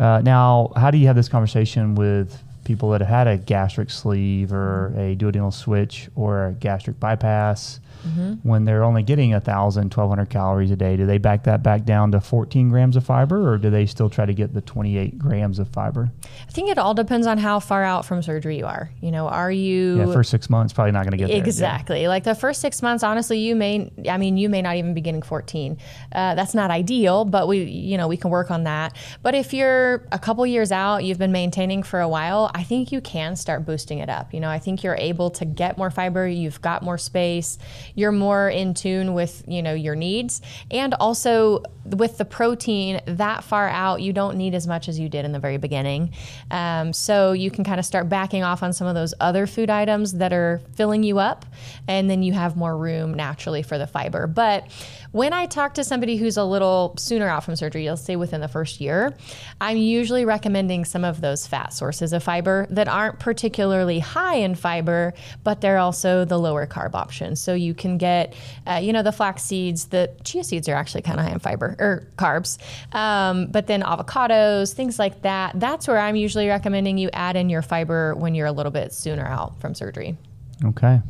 [0.00, 3.90] Uh, now, how do you have this conversation with people that have had a gastric
[3.90, 8.48] sleeve or a duodenal switch or a gastric bypass Mm-hmm.
[8.48, 10.96] when they're only getting 1,000, 1,200 calories a day?
[10.96, 14.08] Do they back that back down to 14 grams of fiber or do they still
[14.08, 16.10] try to get the 28 grams of fiber?
[16.48, 18.90] I think it all depends on how far out from surgery you are.
[19.00, 19.98] You know, are you.
[19.98, 21.36] Yeah, first six months, probably not going to get there.
[21.36, 21.42] Yeah.
[21.42, 22.08] Exactly.
[22.08, 25.00] Like the first six months, honestly, you may, I mean, you may not even be
[25.00, 25.78] getting 14.
[26.12, 28.94] Uh, that's not ideal, but we, you know, we can work on that.
[29.22, 32.92] But if you're a couple years out, you've been maintaining for a while, I think
[32.92, 34.32] you can start boosting it up.
[34.32, 37.58] You know, I think you're able to get more fiber, you've got more space,
[37.96, 40.40] you're more in tune with, you know, your needs.
[40.70, 45.08] And also with the protein that far out, you don't need as much as you
[45.08, 46.12] did in the very beginning.
[46.50, 49.70] Um, so you can kind of start backing off on some of those other food
[49.70, 51.46] items that are filling you up,
[51.88, 54.26] and then you have more room naturally for the fiber.
[54.26, 54.70] But
[55.12, 58.40] when I talk to somebody who's a little sooner out from surgery, you'll say within
[58.40, 59.16] the first year,
[59.60, 64.54] I'm usually recommending some of those fat sources of fiber that aren't particularly high in
[64.54, 67.40] fiber, but they're also the lower carb options.
[67.40, 68.34] So you can get,
[68.66, 71.38] uh, you know, the flax seeds, the chia seeds are actually kind of high in
[71.38, 72.58] fiber or carbs,
[72.92, 75.52] um, but then avocados, things like that.
[75.54, 78.92] That's where I'm usually recommending you add in your fiber when you're a little bit
[78.92, 80.16] sooner out from surgery.
[80.64, 81.00] Okay.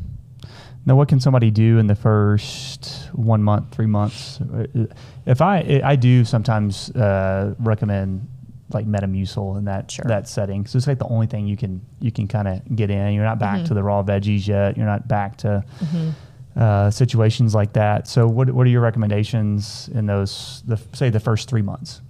[0.85, 4.39] Now, what can somebody do in the first one month, three months?
[4.41, 4.85] Uh,
[5.25, 8.27] If I I do sometimes uh, recommend
[8.73, 10.05] like Metamucil in that Sure.
[10.07, 10.65] that setting.
[10.65, 13.13] So it's like the only thing you can you can kind of get in.
[13.13, 14.77] You're not back to the raw veggies yet.
[14.77, 15.63] You're not back to
[16.57, 18.07] uh, situations like that.
[18.07, 22.01] So what what are your recommendations in those the say the first three months?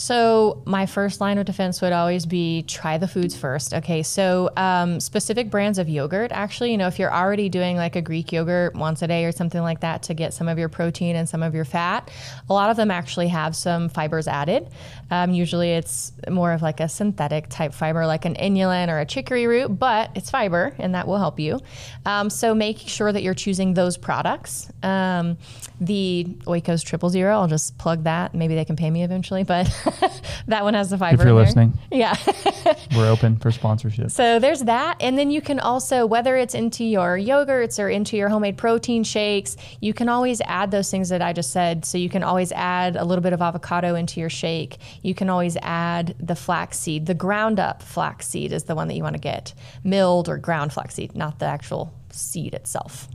[0.00, 3.74] So my first line of defense would always be try the foods first.
[3.74, 6.32] Okay, so um, specific brands of yogurt.
[6.32, 9.32] Actually, you know, if you're already doing like a Greek yogurt once a day or
[9.32, 12.10] something like that to get some of your protein and some of your fat,
[12.48, 14.70] a lot of them actually have some fibers added.
[15.10, 19.04] Um, usually, it's more of like a synthetic type fiber, like an inulin or a
[19.04, 21.60] chicory root, but it's fiber, and that will help you.
[22.06, 24.72] Um, so make sure that you're choosing those products.
[24.82, 25.36] Um,
[25.78, 28.34] the Oikos Triple Zero, I'll just plug that.
[28.34, 29.68] Maybe they can pay me eventually, but
[30.46, 31.22] that one has the fiber.
[31.22, 31.78] If you're listening.
[31.90, 32.16] yeah.
[32.96, 34.10] We're open for sponsorship.
[34.10, 34.96] So there's that.
[35.00, 39.04] And then you can also, whether it's into your yogurts or into your homemade protein
[39.04, 41.84] shakes, you can always add those things that I just said.
[41.84, 44.78] So you can always add a little bit of avocado into your shake.
[45.02, 47.06] You can always add the flaxseed.
[47.06, 50.72] The ground up flaxseed is the one that you want to get, milled or ground
[50.72, 53.08] flaxseed, not the actual seed itself.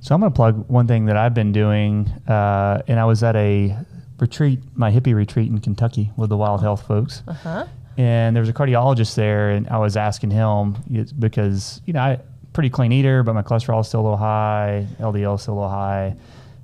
[0.00, 3.24] So I'm going to plug one thing that I've been doing, uh, and I was
[3.24, 3.76] at a
[4.18, 7.22] retreat, my hippie retreat in Kentucky with the Wild Health folks.
[7.26, 7.66] Uh-huh.
[7.98, 10.76] And there was a cardiologist there, and I was asking him
[11.18, 12.20] because you know I
[12.52, 15.56] pretty clean eater, but my cholesterol is still a little high, LDL is still a
[15.56, 16.14] little high,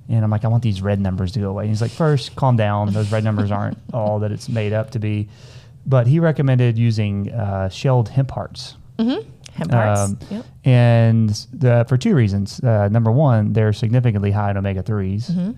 [0.09, 1.63] and I'm like, I want these red numbers to go away.
[1.63, 2.91] And he's like, first, calm down.
[2.93, 5.29] Those red numbers aren't all that it's made up to be.
[5.85, 8.75] But he recommended using uh, shelled hemp hearts.
[8.99, 10.01] Hemp hearts.
[10.01, 10.45] Um, Yep.
[10.65, 12.59] And the, for two reasons.
[12.63, 15.51] Uh, number one, they're significantly high in omega 3s Mm-hmm.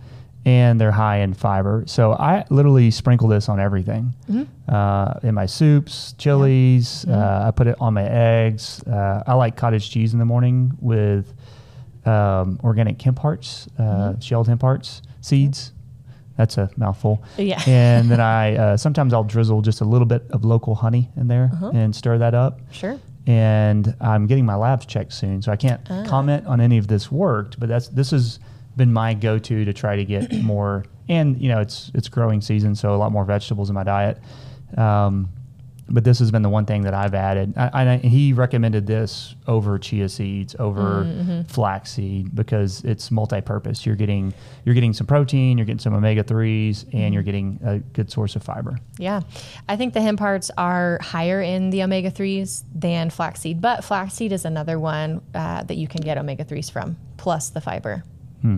[0.46, 1.84] And they're high in fiber.
[1.88, 4.74] So I literally sprinkle this on everything Mm-hmm.
[4.74, 7.06] uh, in my soups, chilies.
[7.08, 8.84] Uh, I put it on my eggs.
[8.84, 11.34] Uh, I like cottage cheese in the morning with
[12.06, 14.20] um, organic hemp hearts, uh, Mm-hmm.
[14.22, 15.72] shelled hemp hearts, seeds.
[16.38, 17.24] That's a mouthful.
[17.38, 17.62] Yeah.
[17.68, 21.28] and then I uh, sometimes I'll drizzle just a little bit of local honey in
[21.28, 21.72] there Uh-huh.
[21.74, 23.00] and stir that up Sure.
[23.26, 26.04] and I'm getting my labs checked soon, so I can't Ah.
[26.06, 27.58] comment on any of this worked.
[27.60, 28.40] But that's this has
[28.78, 32.76] been my go-to to try to get more, and you know it's it's growing season,
[32.76, 34.18] so a lot more vegetables in my diet.
[34.78, 35.30] Um,
[35.88, 37.54] but this has been the one thing that I've added.
[37.56, 41.42] I, I, he recommended this over chia seeds, over Mm-hmm.
[41.44, 43.86] flaxseed because it's multi-purpose.
[43.86, 44.34] You're getting
[44.64, 48.36] you're getting some protein, you're getting some omega threes, and you're getting a good source
[48.36, 48.80] of fiber.
[48.98, 49.22] Yeah.
[49.70, 54.32] I think the hemp hearts are higher in the omega 3s than flaxseed, but flaxseed
[54.32, 58.04] is another one uh, that you can get omega 3s from, plus the fiber.
[58.46, 58.58] Hmm.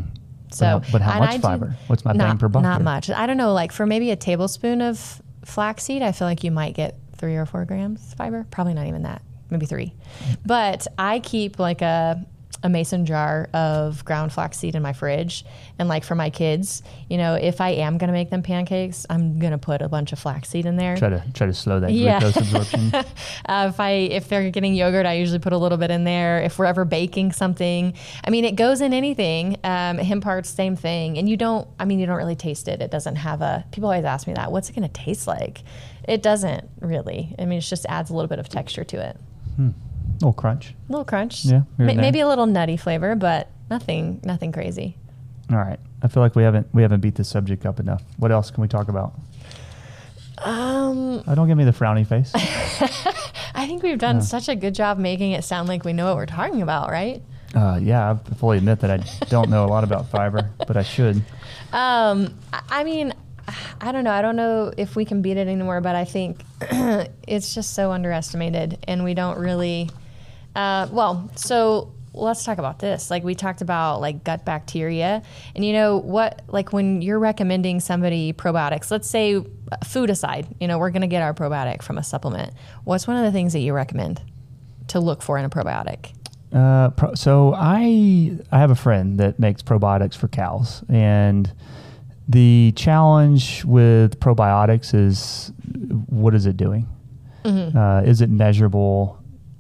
[0.52, 1.76] So, how- but how much I fiber?
[1.88, 2.84] What's my not, bang per buck Not here?
[2.84, 3.10] much.
[3.10, 3.54] I don't know.
[3.54, 7.46] Like for maybe a tablespoon of flaxseed, I feel like you might get three or
[7.46, 8.46] four grams fiber.
[8.52, 9.22] Probably not even that.
[9.50, 9.94] Maybe three.
[10.24, 10.34] Hmm.
[10.46, 12.26] But I keep like a
[12.64, 15.46] a mason jar of ground flaxseed in my fridge,
[15.80, 19.40] and like for my kids, you know, if I am gonna make them pancakes, I'm
[19.40, 20.98] gonna put a bunch of flaxseed in there.
[20.98, 22.20] Try to try to slow that Yeah.
[22.20, 22.92] glucose absorption.
[23.48, 26.42] Uh, if I if they're getting yogurt, I usually put a little bit in there.
[26.42, 27.94] If we're ever baking something,
[28.24, 29.58] I mean, it goes in anything.
[29.64, 31.18] Um, hemp hearts, same thing.
[31.18, 32.82] And you don't, I mean, you don't really taste it.
[32.82, 33.66] It doesn't have a.
[33.72, 34.52] People always ask me that.
[34.52, 35.64] What's it going to taste like?
[36.08, 37.36] It doesn't really.
[37.40, 39.18] I mean, it just adds a little bit of texture to it.
[40.20, 40.74] Little crunch.
[40.90, 41.46] A little crunch.
[41.46, 44.98] Yeah, Ma- maybe a little nutty flavor, but nothing, nothing crazy.
[45.52, 45.80] All right.
[46.04, 48.04] I feel like we haven't we haven't beat this subject up enough.
[48.18, 49.14] What else can we talk about?
[50.40, 52.32] Um, Oh, don't give me the frowny face.
[53.56, 56.16] I think we've done such a good job making it sound like we know what
[56.16, 57.22] we're talking about, right?
[57.56, 60.84] Uh, yeah, I fully admit that I don't know a lot about fiber, but I
[60.84, 61.18] should.
[61.74, 63.14] Um, I- I mean,
[63.82, 64.12] I don't know.
[64.12, 66.42] I don't know if we can beat it anymore, but I think
[67.28, 69.90] it's just so underestimated, and we don't really.
[70.58, 73.12] Uh, well, so let's talk about this.
[73.12, 75.22] Like we talked about, like gut bacteria,
[75.56, 76.42] and you know what?
[76.48, 79.46] Like when you're recommending somebody probiotics, let's say
[79.86, 82.54] food aside, you know, we're going to get our probiotic from a supplement.
[82.86, 84.20] What's one of the things that you recommend
[84.88, 86.14] to look for in a probiotic?
[86.52, 91.54] Uh, pro- so I I have a friend that makes probiotics for cows, and
[92.28, 95.52] the challenge with probiotics is
[96.08, 96.88] what is it doing?
[97.46, 99.17] Uh, is it measurable?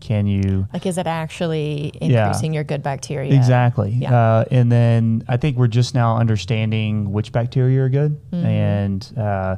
[0.08, 2.28] Can you Like, is it actually Yeah.
[2.28, 3.34] increasing your good bacteria?
[3.36, 3.92] Exactly.
[3.92, 4.16] Yeah.
[4.16, 8.46] Uh, and then I think we're just now understanding which bacteria are good Mm-hmm.
[8.46, 9.56] and uh,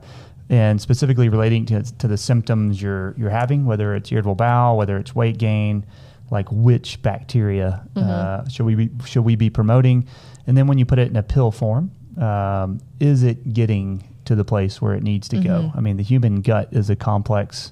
[0.49, 4.97] and specifically relating to, to the symptoms you're you're having, whether it's irritable bowel, whether
[4.97, 5.85] it's weight gain,
[6.31, 8.49] like which bacteria uh, Mm-hmm.
[8.49, 10.07] should we be, should we be promoting?
[10.47, 14.33] And then when you put it in a pill form, um, is it getting to
[14.33, 15.61] the place where it needs to go?
[15.61, 15.77] Mm-hmm.
[15.77, 17.71] I mean, the human gut is a complex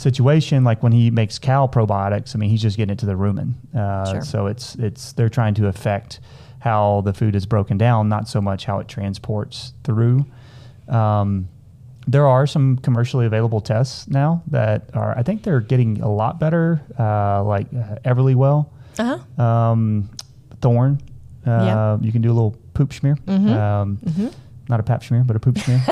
[0.00, 3.12] situation like when he makes cow probiotics i mean he's just getting it to the
[3.14, 4.22] rumen uh, Sure.
[4.22, 6.20] so it's it's they're trying to affect
[6.60, 10.24] how the food is broken down not so much how it transports through
[10.88, 11.48] um,
[12.08, 16.40] there are some commercially available tests now that are i think they're getting a lot
[16.40, 18.66] better uh, like uh, Everlywell
[18.98, 19.42] Uh huh.
[19.42, 20.08] um,
[20.60, 20.98] Thorne
[21.46, 21.98] uh, Yeah.
[22.00, 23.98] you can do a little poop smear um,
[24.70, 25.82] not a pap smear, but a poop smear.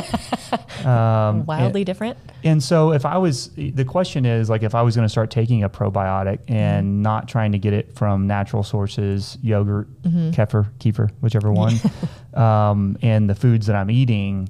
[0.90, 2.18] um, Wildly and, different.
[2.44, 5.30] and so if I was, the question is like if I was going to start
[5.30, 7.02] taking a probiotic and Mm-hmm.
[7.02, 10.30] not trying to get it from natural sources, yogurt, Mm-hmm.
[10.30, 11.74] kefir, kefir, whichever one,
[12.34, 14.48] um, and the foods that I'm eating,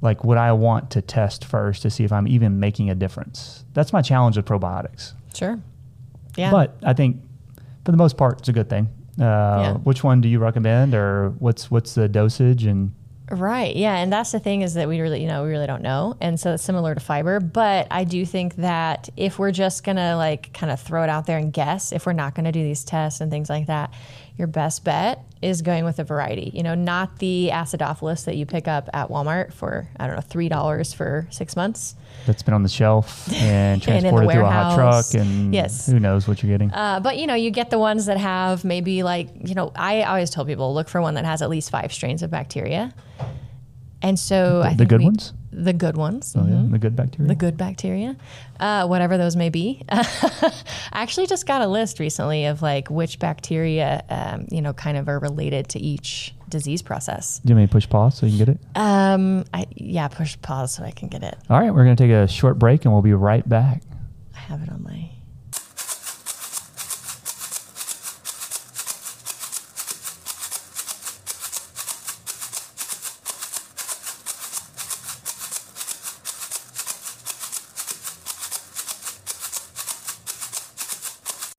[0.00, 3.64] like would I want to test first to see if I'm even making a difference?
[3.74, 5.12] That's my challenge with probiotics.
[5.34, 5.60] Sure.
[6.36, 6.50] Yeah.
[6.50, 7.22] But I think
[7.84, 8.88] for the most part, it's a good thing.
[9.20, 12.92] Uh, Which one do you recommend, or what's what's the dosage and
[13.28, 13.74] Right.
[13.74, 13.96] Yeah.
[13.96, 16.16] And that's the thing is that we really, you know, we really don't know.
[16.20, 17.40] And so it's similar to fiber.
[17.40, 21.10] But I do think that if we're just going to like kind of throw it
[21.10, 23.66] out there and guess, if we're not going to do these tests and things like
[23.66, 23.92] that,
[24.38, 26.50] your best bet is going with a variety.
[26.54, 30.22] You know, not the acidophilus that you pick up at Walmart for, I don't know,
[30.22, 31.94] $3 for six months.
[32.26, 35.86] that's been on the shelf and the transported through a hot truck and Yes.
[35.86, 36.70] who knows what you're getting.
[36.72, 40.02] Uh, but you know, you get the ones that have maybe like you know, I
[40.02, 42.92] always tell people look for one that has at least five strains of bacteria.
[44.02, 45.32] And so I the good we- ones?
[45.58, 46.50] The good ones, Oh, mhm.
[46.66, 47.28] yeah, the good bacteria.
[47.28, 48.14] the good bacteria,
[48.60, 49.82] uh, whatever those may be.
[49.90, 50.52] I
[50.92, 55.08] actually just got a list recently of like which bacteria, um, you know, kind of
[55.08, 57.38] are related to each disease process.
[57.40, 58.60] do you want me to push pause so you can get it?
[58.76, 61.36] Um, I, yeah, push pause so I can get it.
[61.48, 63.82] All right, we're going to take a short break and we'll be right back.
[64.34, 65.08] I have it on my.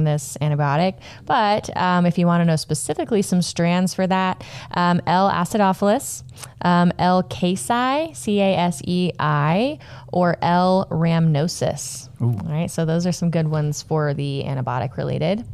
[0.08, 0.96] This antibiotic.
[1.26, 5.30] But um, if you want to know specifically some strands for that, um, L.
[5.30, 6.24] acidophilus,
[6.62, 7.24] um, L.
[7.24, 9.80] casei, C A S E I,
[10.12, 10.88] or L.
[10.90, 12.10] rhamnosus.
[12.22, 15.46] All right, so those are some good ones for the antibiotic related.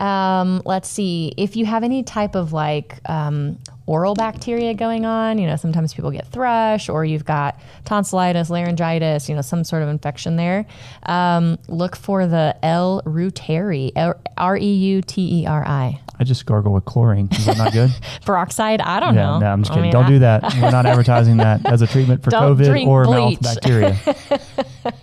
[0.00, 3.58] Um, let's see if you have any type of like um,
[3.88, 5.38] oral bacteria going on.
[5.38, 9.28] You know, sometimes people get thrush, or you've got tonsillitis, laryngitis.
[9.28, 10.66] You know, some sort of infection there.
[11.04, 13.02] Um, look for the L.
[13.06, 13.90] reuteri,
[14.36, 16.00] R E U T E R I.
[16.20, 17.28] I just gargle with chlorine.
[17.30, 17.90] Is that not good?
[18.24, 18.80] Peroxide.
[18.80, 19.38] I don't yeah, know.
[19.38, 19.82] no, I'm just I kidding.
[19.84, 20.42] mean, Don't I- do that.
[20.60, 23.40] We're not advertising that as a treatment for COVID or bleach.
[23.40, 23.96] mouth bacteria.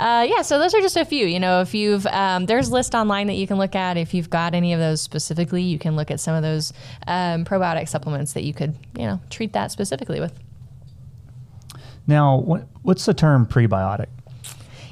[0.00, 1.26] Uh, yeah, so those are just a few.
[1.26, 3.96] You know, if you've um, there's list online that you can look at.
[3.96, 6.72] If you've got any of those specifically, you can look at some of those
[7.06, 10.38] um, probiotic supplements that you could you know treat that specifically with.
[12.06, 14.06] now, what, what's the term prebiotic?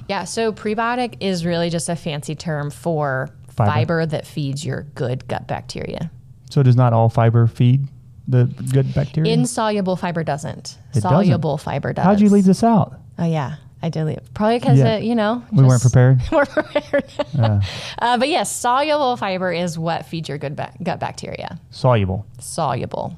[0.08, 3.70] Yeah, so prebiotic is really just a fancy term for Fiber.
[3.70, 6.10] fiber, that feeds your good gut bacteria.
[6.50, 7.86] So does not all fiber feed
[8.26, 9.32] the good bacteria?
[9.32, 10.78] Insoluble fiber doesn't.
[10.94, 11.26] It doesn't.
[11.26, 12.04] Soluble fiber does.
[12.04, 13.00] How'd you leave this out?
[13.18, 14.35] Oh yeah, I did leave.
[14.35, 14.95] Probably because Yeah.
[14.95, 16.21] uh, you know We weren't prepared.
[16.33, 17.05] we're prepared.
[17.99, 21.59] uh, but yes, soluble fiber is what feeds your good ba- gut bacteria.
[21.71, 22.27] Soluble.
[22.38, 23.16] Soluble.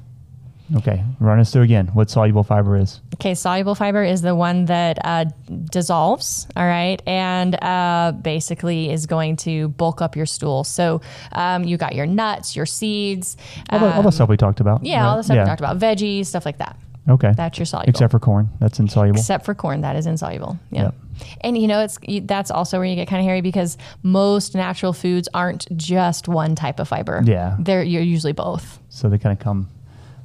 [0.77, 3.01] Okay, run us through again what soluble fiber is.
[3.15, 5.25] Okay, soluble fiber is the one that uh,
[5.69, 10.63] dissolves, all right, and uh, basically is going to bulk up your stool.
[10.63, 11.01] So
[11.33, 13.35] um, you got your nuts, your seeds,
[13.69, 14.79] All the, all the stuff we talked about.
[14.79, 16.77] Um, yeah, all the stuff we talked about, veggies, stuff like that.
[17.07, 17.33] Okay.
[17.35, 17.89] That's your soluble.
[17.89, 18.49] Except for corn.
[18.59, 19.19] That's insoluble.
[19.19, 20.57] Except for corn, that is insoluble.
[20.71, 20.83] Yeah.
[20.83, 20.95] Yep.
[21.41, 24.93] And you know, it's that's also where you get kind of hairy because most natural
[24.93, 27.21] foods aren't just one type of fiber.
[27.25, 27.57] Yeah.
[27.59, 28.79] they're you're usually both.
[28.89, 29.69] so they kind of come.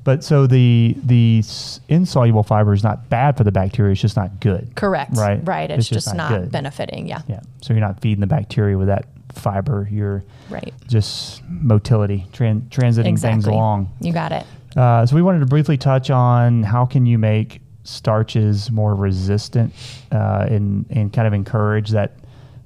[0.04, 1.42] But so the the
[1.88, 3.92] insoluble fiber is not bad for the bacteria.
[3.92, 4.74] It's just not good.
[4.74, 5.16] Correct.
[5.16, 5.46] Right.
[5.46, 5.70] Right.
[5.70, 6.50] It's, just, not, good.
[6.52, 7.06] benefiting.
[7.08, 7.20] Yeah.
[7.28, 7.40] Yeah.
[7.60, 9.86] So you're not feeding the bacteria with that fiber.
[9.90, 10.72] You're Right.
[10.86, 13.92] just motility, tran- transiting things along.
[14.00, 14.46] You got it.
[14.76, 19.72] Uh, so we wanted to briefly touch on how can you make starches more resistant
[20.12, 22.12] uh, and and kind of encourage that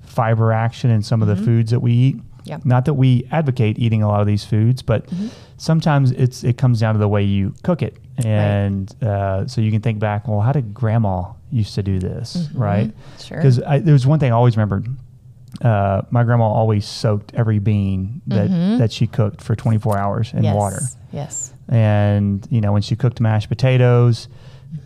[0.03, 2.17] fiber action in some of the foods that we eat.
[2.17, 2.27] Mm-hmm.
[2.45, 2.59] Yeah.
[2.65, 5.29] Not that we advocate eating a lot of these foods, but Mm-hmm.
[5.59, 9.71] sometimes it's it comes down to the way you cook it, and uh, so you
[9.71, 10.27] can think back.
[10.27, 12.89] Well, how did Grandma used to do this, right?
[12.89, 13.23] Mm-hmm.
[13.23, 13.37] Sure.
[13.39, 14.89] Because there's one thing I always remembered.
[15.61, 20.39] Uh, my grandma always soaked every bean that, that she cooked for 24 hours in
[20.39, 20.45] Mm-hmm.
[20.47, 20.55] yes.
[20.57, 20.81] water
[21.13, 21.53] Yes.
[21.69, 24.29] And you know when she cooked mashed potatoes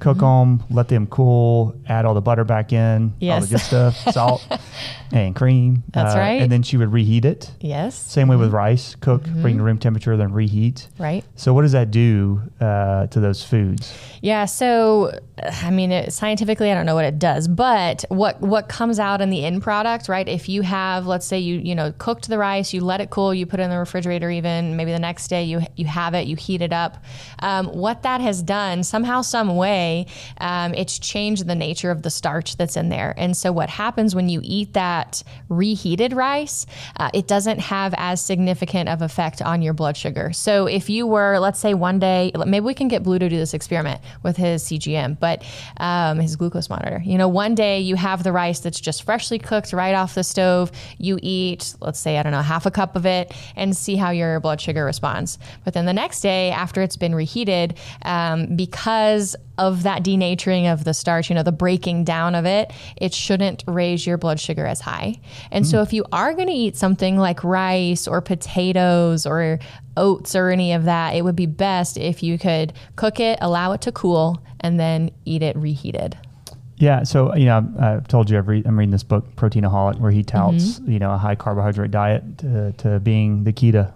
[0.00, 3.96] cook them let them cool add all the butter back in all the good stuff
[4.12, 4.46] salt
[5.12, 6.42] and cream Uh, That's right.
[6.42, 7.94] and then she would reheat it Yes.
[7.94, 11.24] same way with rice cook bring to room temperature then reheat Right.
[11.36, 14.46] so what does that do uh, to those foods Yeah.
[14.46, 15.12] So,
[15.66, 19.20] I mean, it, scientifically, I don't know what it does, but what what comes out
[19.20, 20.26] in the end product, right?
[20.26, 23.32] If you have, let's say, you you know, cooked the rice, you let it cool,
[23.34, 26.26] you put it in the refrigerator, even maybe the next day you you have it,
[26.26, 26.96] you heat it up.
[27.40, 29.75] Um, what that has done, somehow, some way,
[30.38, 33.14] um, it's changed the nature of the starch that's in there.
[33.16, 36.66] And so, what happens when you eat that reheated rice,
[36.98, 40.32] uh, it doesn't have as significant of effect on your blood sugar.
[40.32, 43.36] So, if you were, let's say, one day, maybe we can get Bleu to do
[43.36, 45.44] this experiment with his CGM, but
[45.78, 47.02] um, his glucose monitor.
[47.04, 50.24] You know, one day you have the rice that's just freshly cooked right off the
[50.24, 50.72] stove.
[50.98, 54.10] You eat, let's say, I don't know, half a cup of it and see how
[54.10, 55.38] your blood sugar responds.
[55.64, 60.84] But then the next day, after it's been reheated, um, because of that denaturing of
[60.84, 64.66] the starch, you know, the breaking down of it, it shouldn't raise your blood sugar
[64.66, 65.20] as high.
[65.50, 65.70] And mm.
[65.70, 69.58] so if you are going to eat something like rice or potatoes or
[69.96, 73.72] oats or any of that, it would be best if you could cook it, allow
[73.72, 76.16] it to cool, and then eat it reheated.
[76.78, 80.22] Yeah, so you know, I've told you re- I'm reading this book, Proteinaholic, where he
[80.22, 80.92] touts mm-hmm.
[80.92, 83.92] you know a high carbohydrate diet to, to, being the key to,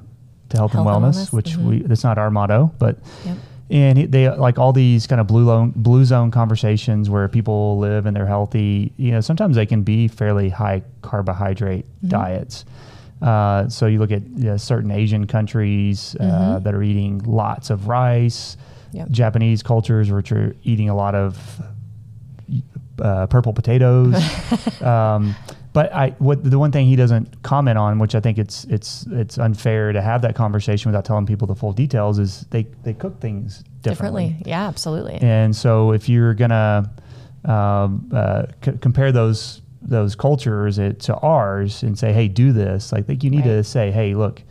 [0.49, 1.33] to health, health and wellness, wellness.
[1.33, 1.69] which mm-hmm.
[1.69, 2.97] we that's not our motto, but
[3.27, 3.37] yep.
[3.71, 8.05] And they like all these kind of blue zone blue zone conversations where people live
[8.05, 8.93] and they're healthy.
[8.97, 12.09] You know, sometimes they can be fairly high carbohydrate mm-hmm.
[12.09, 12.65] diets.
[13.23, 16.65] Uh, so you look at you know, certain Asian countries uh, mm-hmm.
[16.65, 18.57] that are eating lots of rice.
[18.93, 19.11] Yep.
[19.11, 21.63] Japanese cultures which are eating a lot of
[23.01, 24.17] uh, purple potatoes.
[24.83, 25.37] um,
[25.73, 29.07] but I, what the one thing he doesn't comment on, which I think it's it's
[29.11, 32.93] it's unfair to have that conversation without telling people the full details, is they they
[32.93, 34.29] cook things differently.
[34.29, 34.51] differently.
[34.51, 35.19] Yeah, absolutely.
[35.21, 36.91] And so if you're gonna
[37.45, 42.93] um, uh, c- compare those those cultures it, to ours and say, hey, do this,
[42.93, 43.57] like, think you need right.
[43.57, 44.43] to say, hey, look,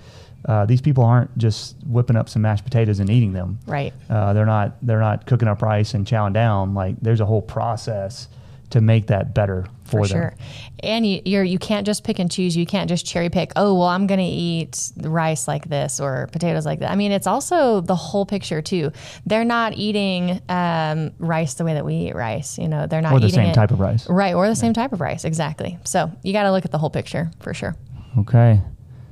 [0.45, 3.59] uh, these people aren't just whipping up some mashed potatoes and eating them.
[3.67, 3.93] Right.
[4.09, 4.77] Uh, they're not.
[4.81, 6.73] They're not cooking up rice and chowing down.
[6.73, 8.29] Like there's a whole process
[8.71, 10.17] to make that better for, for them.
[10.17, 10.35] Sure.
[10.81, 12.55] And you you're, you can't just pick and choose.
[12.55, 13.51] You can't just cherry pick.
[13.55, 16.91] Oh well, I'm going to eat rice like this or potatoes like that.
[16.91, 18.91] I mean, it's also the whole picture too.
[19.25, 22.57] They're not eating um, rice the way that we eat rice.
[22.57, 24.07] You know, they're not or the eating same it, type of rice.
[24.07, 24.53] Right, or the yeah.
[24.53, 25.25] same type of rice.
[25.25, 25.77] Exactly.
[25.83, 27.75] So you got to look at the whole picture for sure.
[28.19, 28.61] Okay.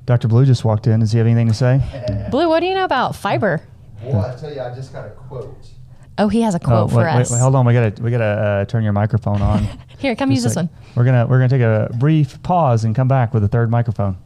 [0.06, 0.30] Dr.
[0.30, 1.02] Bleu just walked in.
[1.02, 1.82] Does he have anything to say?
[2.32, 3.62] Bleu, what do you know about fiber?
[4.02, 5.68] Well, I tell you, I just got a quote.
[6.20, 7.32] Oh, he has a quote oh, for wait, us.
[7.32, 9.68] Wait, hold on, we gotta we gotta uh, turn your microphone on.
[10.00, 10.68] Here, come use this one.
[10.96, 14.18] We're gonna we're gonna take a brief pause and come back with a third microphone.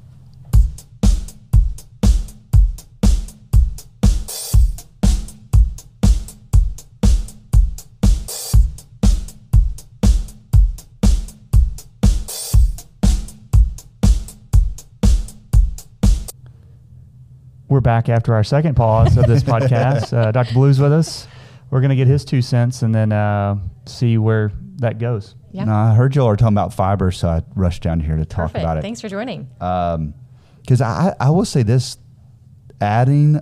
[17.67, 20.15] We're back after our second pause of this podcast.
[20.15, 20.53] Uh, Dr.
[20.53, 21.27] Bleu's with us.
[21.71, 23.55] We're going to get his two cents and then uh,
[23.85, 25.35] see where that goes.
[25.51, 25.63] Yeah.
[25.63, 28.51] No, I heard y'all are talking about fiber, so I rushed down here to talk
[28.51, 28.63] Perfect.
[28.63, 28.81] about it.
[28.81, 29.49] Thanks for joining.
[29.53, 31.97] Because um, I, I will say this
[32.79, 33.39] adding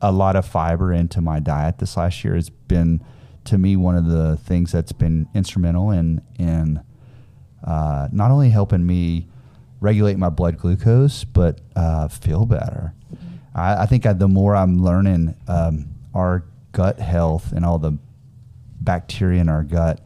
[0.00, 3.04] a lot of fiber into my diet this last year has been,
[3.44, 6.82] to me, one of the things that's been instrumental in, in
[7.64, 9.28] uh, not only helping me
[9.80, 12.94] regulate my blood glucose, but uh, feel better.
[13.54, 16.44] I, I think I, the more I'm learning um, our
[16.76, 17.96] gut health and all the
[18.82, 19.98] bacteria in our gut,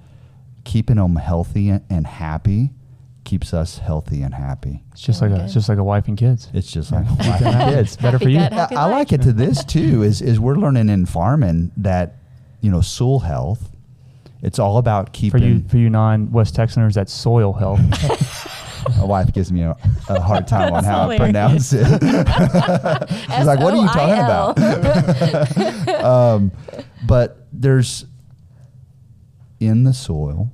[0.63, 2.71] keeping them healthy and happy
[3.25, 4.85] keeps us healthy and happy.
[4.93, 6.49] It's just like a, it's just like a wife and kids.
[6.55, 7.97] It's just like a wife and kids.
[7.97, 8.39] Better for you.
[8.39, 10.05] I, I like it to this too.
[10.05, 12.19] Is is we're learning in farming that
[12.61, 13.71] you know soil health.
[14.41, 16.95] It's all about keeping for you for you non West Texaners.
[16.95, 17.81] That's soil health.
[18.99, 19.77] My wife gives me a,
[20.09, 21.87] a hard time on how I pronounce it.
[21.87, 26.53] She's like, "What are you talking about?" um,
[27.07, 28.07] but there's
[29.59, 30.51] in the soil.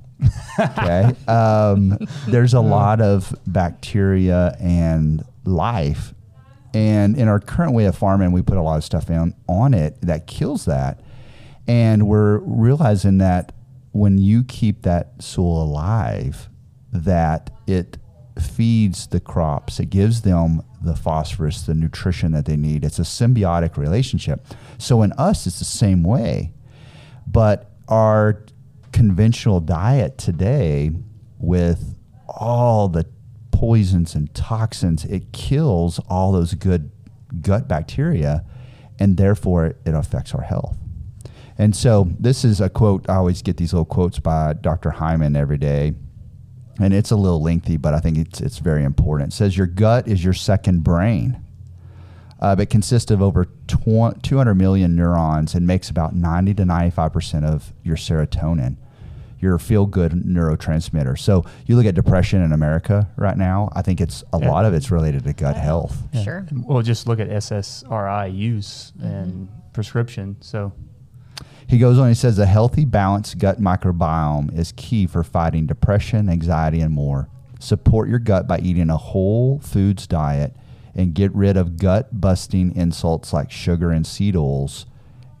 [0.59, 6.13] okay, um, there's a lot of bacteria and life,
[6.73, 9.73] and in our current way of farming, we put a lot of stuff in on
[9.73, 11.01] it that kills that,
[11.67, 13.53] and we're realizing that
[13.91, 16.49] when you keep that soil alive,
[16.91, 17.97] that it
[18.41, 19.79] feeds the crops.
[19.79, 22.83] It gives them the phosphorus, the nutrition that they need.
[22.83, 24.45] It's a symbiotic relationship.
[24.77, 26.53] So in us, it's the same way.
[27.25, 28.43] But our
[28.91, 30.91] conventional diet today,
[31.39, 33.05] with all the
[33.51, 36.91] poisons and toxins, it kills all those good
[37.41, 38.45] gut bacteria,
[38.99, 40.77] and therefore it affects our health.
[41.57, 43.09] And so this is a quote.
[43.09, 44.91] I always get these little quotes by Dr.
[44.91, 45.95] Hyman every day
[46.79, 49.33] and it's a little lengthy, but I think it's it's very important.
[49.33, 51.43] It says your gut is your second brain.
[52.39, 57.45] Uh, it consists of over 200 million neurons and makes about 90 to 95 percent
[57.45, 58.77] of your serotonin,
[59.39, 61.17] your feel-good neurotransmitter.
[61.17, 63.69] So you look at depression in America right now.
[63.73, 64.51] I think it's a yeah.
[64.51, 65.97] lot of it's related to gut health.
[66.13, 66.23] Yeah.
[66.23, 66.47] Sure.
[66.51, 69.07] Well, just look at SSRI use mm-hmm.
[69.07, 70.37] and prescription.
[70.41, 70.73] So
[71.67, 76.29] He goes on, he says, a healthy, balanced gut microbiome is key for fighting depression,
[76.29, 77.27] anxiety, and more.
[77.59, 80.55] Support your gut by eating a whole foods diet
[80.95, 84.85] and get rid of gut busting insults like sugar and seed oils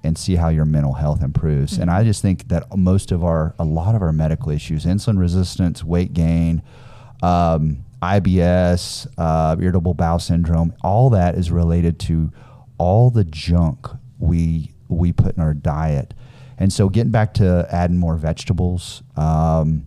[0.03, 1.73] and see how your mental health improves.
[1.73, 1.83] Mm-hmm.
[1.83, 5.17] And I just think that most of our, a lot of our medical issues, insulin
[5.17, 6.61] resistance, weight gain,
[7.23, 12.31] um, IBS, uh, irritable bowel syndrome, all that is related to
[12.77, 13.87] all the junk
[14.19, 16.13] we we put in our diet.
[16.57, 19.85] And so, getting back to adding more vegetables, um,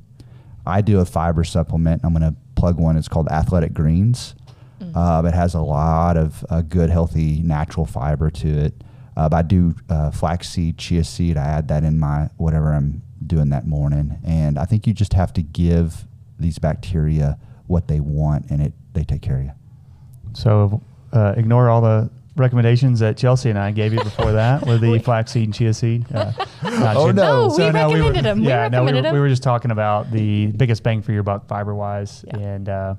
[0.66, 2.02] I do a fiber supplement.
[2.04, 2.96] I'm going to plug one.
[2.96, 4.34] It's called Athletic Greens.
[4.80, 4.92] Mm.
[4.94, 8.74] Uh, it has a lot of uh, good, healthy, natural fiber to it.
[9.16, 11.36] Uh, I do uh, flaxseed, chia seed.
[11.36, 14.18] I add that in my whatever I'm doing that morning.
[14.24, 16.06] And I think you just have to give
[16.38, 19.52] these bacteria what they want, and it they take care of you.
[20.32, 20.82] So
[21.12, 22.10] uh, ignore all the
[22.40, 26.06] recommendations that Chelsey and I gave you before that with the flaxseed and chia seed.
[26.12, 26.32] Uh,
[26.64, 27.48] oh no!
[27.50, 28.42] So we no, recommended we were, them.
[28.42, 29.14] Yeah, we no, we were, them.
[29.14, 32.36] we were just talking about the biggest bang for your buck fiber wise, yeah.
[32.38, 32.94] and uh,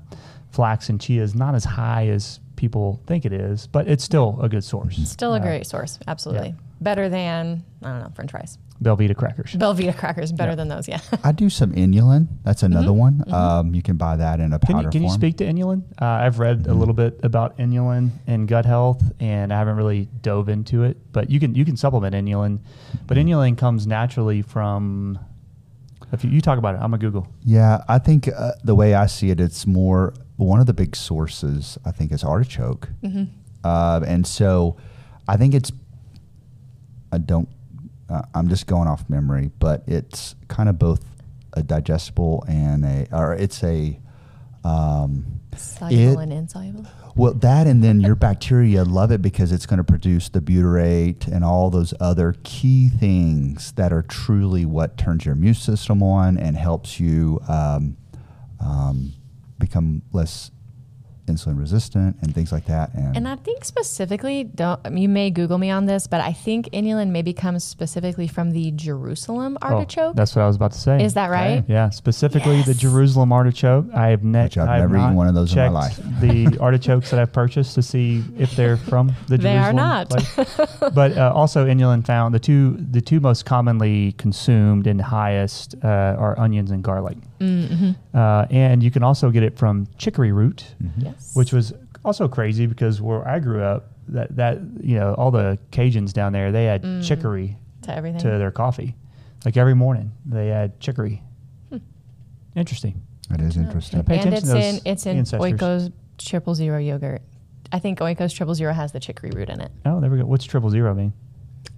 [0.50, 4.38] flax and chia is not as high as people think it is, but it's still
[4.40, 4.96] a good source.
[5.08, 6.48] Still a uh, great source, absolutely.
[6.48, 6.54] Yeah.
[6.82, 8.58] Better than I don't know French fries.
[8.82, 9.52] Belvita crackers.
[9.52, 10.56] Belvita crackers better yeah.
[10.56, 11.00] than those, yeah.
[11.22, 12.26] I do some inulin.
[12.42, 12.98] That's another mm-hmm.
[12.98, 13.18] one.
[13.18, 13.32] Mm-hmm.
[13.32, 15.04] Um, you can buy that in a powder can you, can form.
[15.04, 15.84] you speak to inulin?
[16.00, 16.72] Uh, I've read mm-hmm.
[16.72, 20.96] a little bit about inulin and gut health, and I haven't really dove into it.
[21.12, 22.58] But you can you can supplement inulin,
[23.06, 23.28] but mm-hmm.
[23.28, 25.18] inulin comes naturally from.
[26.10, 27.28] If you, you talk about it, I'm gonna Google.
[27.44, 30.96] Yeah, I think uh, the way I see it, it's more one of the big
[30.96, 31.78] sources.
[31.86, 33.24] I think is artichoke, mm-hmm.
[33.62, 34.76] uh, and so
[35.28, 35.70] I think it's.
[37.12, 37.48] I don't
[38.12, 41.02] uh, I'm just going off memory, but it's kind of both
[41.54, 43.98] a digestible and a, or it's a
[44.64, 46.86] um, soluble it, and insoluble.
[47.14, 51.26] Well, that and then your bacteria love it because it's going to produce the butyrate
[51.26, 56.38] and all those other key things that are truly what turns your immune system on
[56.38, 57.96] and helps you um,
[58.60, 59.12] um,
[59.58, 60.50] become less
[61.32, 62.92] insulin resistant and things like that.
[62.94, 66.68] And, and I think specifically, don't you may Google me on this, but I think
[66.72, 70.10] inulin maybe comes specifically from the Jerusalem oh, artichoke.
[70.10, 71.02] Oh, that's what I was about to say.
[71.02, 71.58] Is that right?
[71.58, 71.72] Okay.
[71.72, 72.66] Yeah, specifically yes.
[72.66, 73.86] the Jerusalem artichoke.
[73.94, 75.96] I have, ne- I've I have never eaten one of those in my life.
[76.20, 79.52] the artichokes that I've purchased to see if they're from the they Jerusalem.
[79.52, 80.94] They are not.
[80.94, 86.16] but uh, also inulin found the two the two most commonly consumed and highest uh,
[86.18, 87.18] are onions and garlic.
[87.42, 88.16] Mm-hmm.
[88.16, 91.06] Uh, and you can also get it from chicory root, mm-hmm.
[91.06, 91.34] yes.
[91.34, 91.72] which was
[92.04, 96.32] also crazy because where I grew up, that that you know all the Cajuns down
[96.32, 97.06] there they had mm.
[97.06, 98.96] chicory to everything to their coffee,
[99.44, 101.22] like every morning they had chicory.
[101.70, 101.78] Hmm.
[102.56, 103.02] Interesting.
[103.30, 104.04] That is interesting.
[104.08, 105.52] Yeah, and it's in it's in ancestors.
[105.52, 107.22] Oikos triple zero yogurt.
[107.72, 109.72] I think Oikos triple zero has the chicory root in it.
[109.86, 110.26] Oh, there we go.
[110.26, 111.12] What's triple zero mean?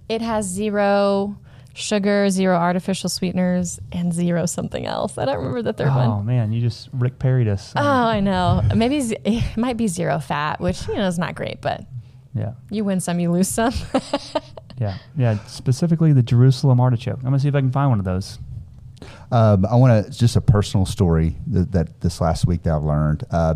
[0.09, 1.37] It has zero
[1.75, 5.17] sugar, zero artificial sweeteners, and zero something else.
[5.17, 6.07] I don't remember the third oh, one.
[6.07, 7.73] Oh man, you just Rick Perryed us.
[7.75, 8.63] Oh, I know.
[8.75, 11.85] Maybe z- it might be zero fat, which you know is not great, but
[12.33, 13.73] yeah, you win some, you lose some.
[14.79, 15.37] yeah, yeah.
[15.45, 17.17] Specifically, the Jerusalem artichoke.
[17.17, 18.39] I'm gonna see if I can find one of those.
[19.31, 22.83] Um, I want to just a personal story that, that, this last week that I've
[22.83, 23.25] learned.
[23.29, 23.55] Uh,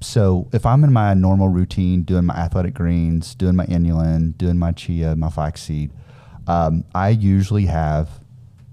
[0.00, 4.58] so if I'm in my normal routine, doing my athletic greens, doing my inulin, doing
[4.58, 5.90] my chia, my flaxseed,
[6.46, 8.08] um, I usually have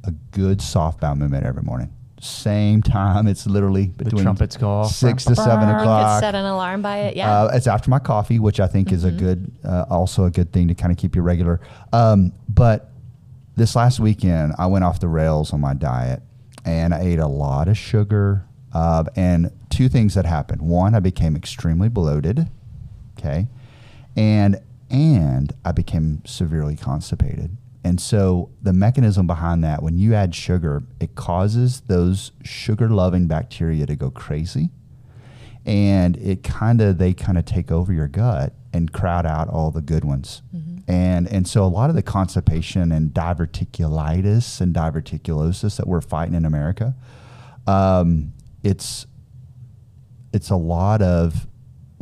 [0.04, 1.94] a good soft bowel movement every morning.
[2.20, 3.28] Same time.
[3.28, 6.22] It's literally between the trumpets go six to seven o'clock.
[6.22, 7.16] set an alarm by it.
[7.16, 7.32] Yeah.
[7.32, 8.96] Uh, it's after my coffee, which I think mm-hmm.
[8.96, 9.18] is a mm-hmm.
[9.18, 11.62] good, uh, also a good thing to kind of keep you regular.
[11.92, 12.92] Um, but
[13.56, 16.22] this last weekend, I went off the rails on my diet,
[16.64, 18.46] and I ate a lot of sugar.
[18.72, 20.62] Uh, and two things that happened.
[20.62, 22.48] One, I became extremely bloated.
[23.18, 23.48] Okay,
[24.16, 24.60] and
[24.92, 27.58] and I became severely constipated.
[27.84, 33.26] And so the mechanism behind that, when you add sugar, it causes those sugar loving
[33.26, 34.70] bacteria to go crazy.
[35.66, 39.72] And it kind of, they kind of take over your gut and crowd out all
[39.72, 40.42] the good ones.
[40.56, 40.92] Mm-hmm.
[40.92, 46.36] And, and so a lot of the constipation and diverticulitis and diverticulosis that we're fighting
[46.36, 46.96] in America,
[47.66, 48.34] um,
[48.64, 49.08] it's,
[50.34, 51.48] it's a lot of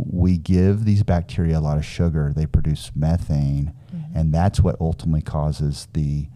[0.08, 4.18] we give these bacteria a lot of sugar, they produce methane, mm-hmm.
[4.18, 6.28] and that's what ultimately causes the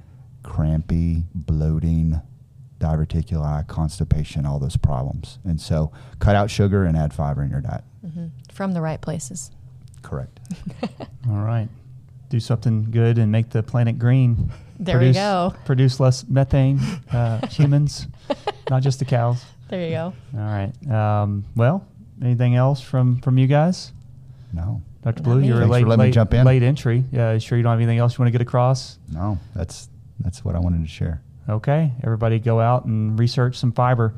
[0.43, 2.21] crampy, bloating,
[2.79, 5.39] diverticuli, constipation, all those problems.
[5.45, 7.83] And so, cut out sugar and add fiber in your diet.
[8.05, 8.27] Mm-hmm.
[8.51, 9.51] From the right places.
[10.01, 10.39] Correct.
[11.29, 11.69] all right.
[12.29, 14.51] Do something good and make the planet green.
[14.79, 15.53] There produce, we go.
[15.65, 16.79] Produce less methane,
[17.11, 18.07] uh, humans,
[18.69, 19.43] not just the cows.
[19.69, 20.13] There you go.
[20.35, 20.91] All right.
[20.91, 21.87] Um, well,
[22.23, 23.91] Anything else from from you guys?
[24.53, 24.81] No.
[25.03, 25.21] Dr.
[25.21, 27.03] Bleu, you're a late, late, late entry.
[27.11, 28.97] Yeah, sure you don't have anything else you want to get across?
[29.11, 29.89] No, that's
[30.21, 31.21] that's what I wanted to share.
[31.49, 34.13] Okay, everybody go out and research some fiber.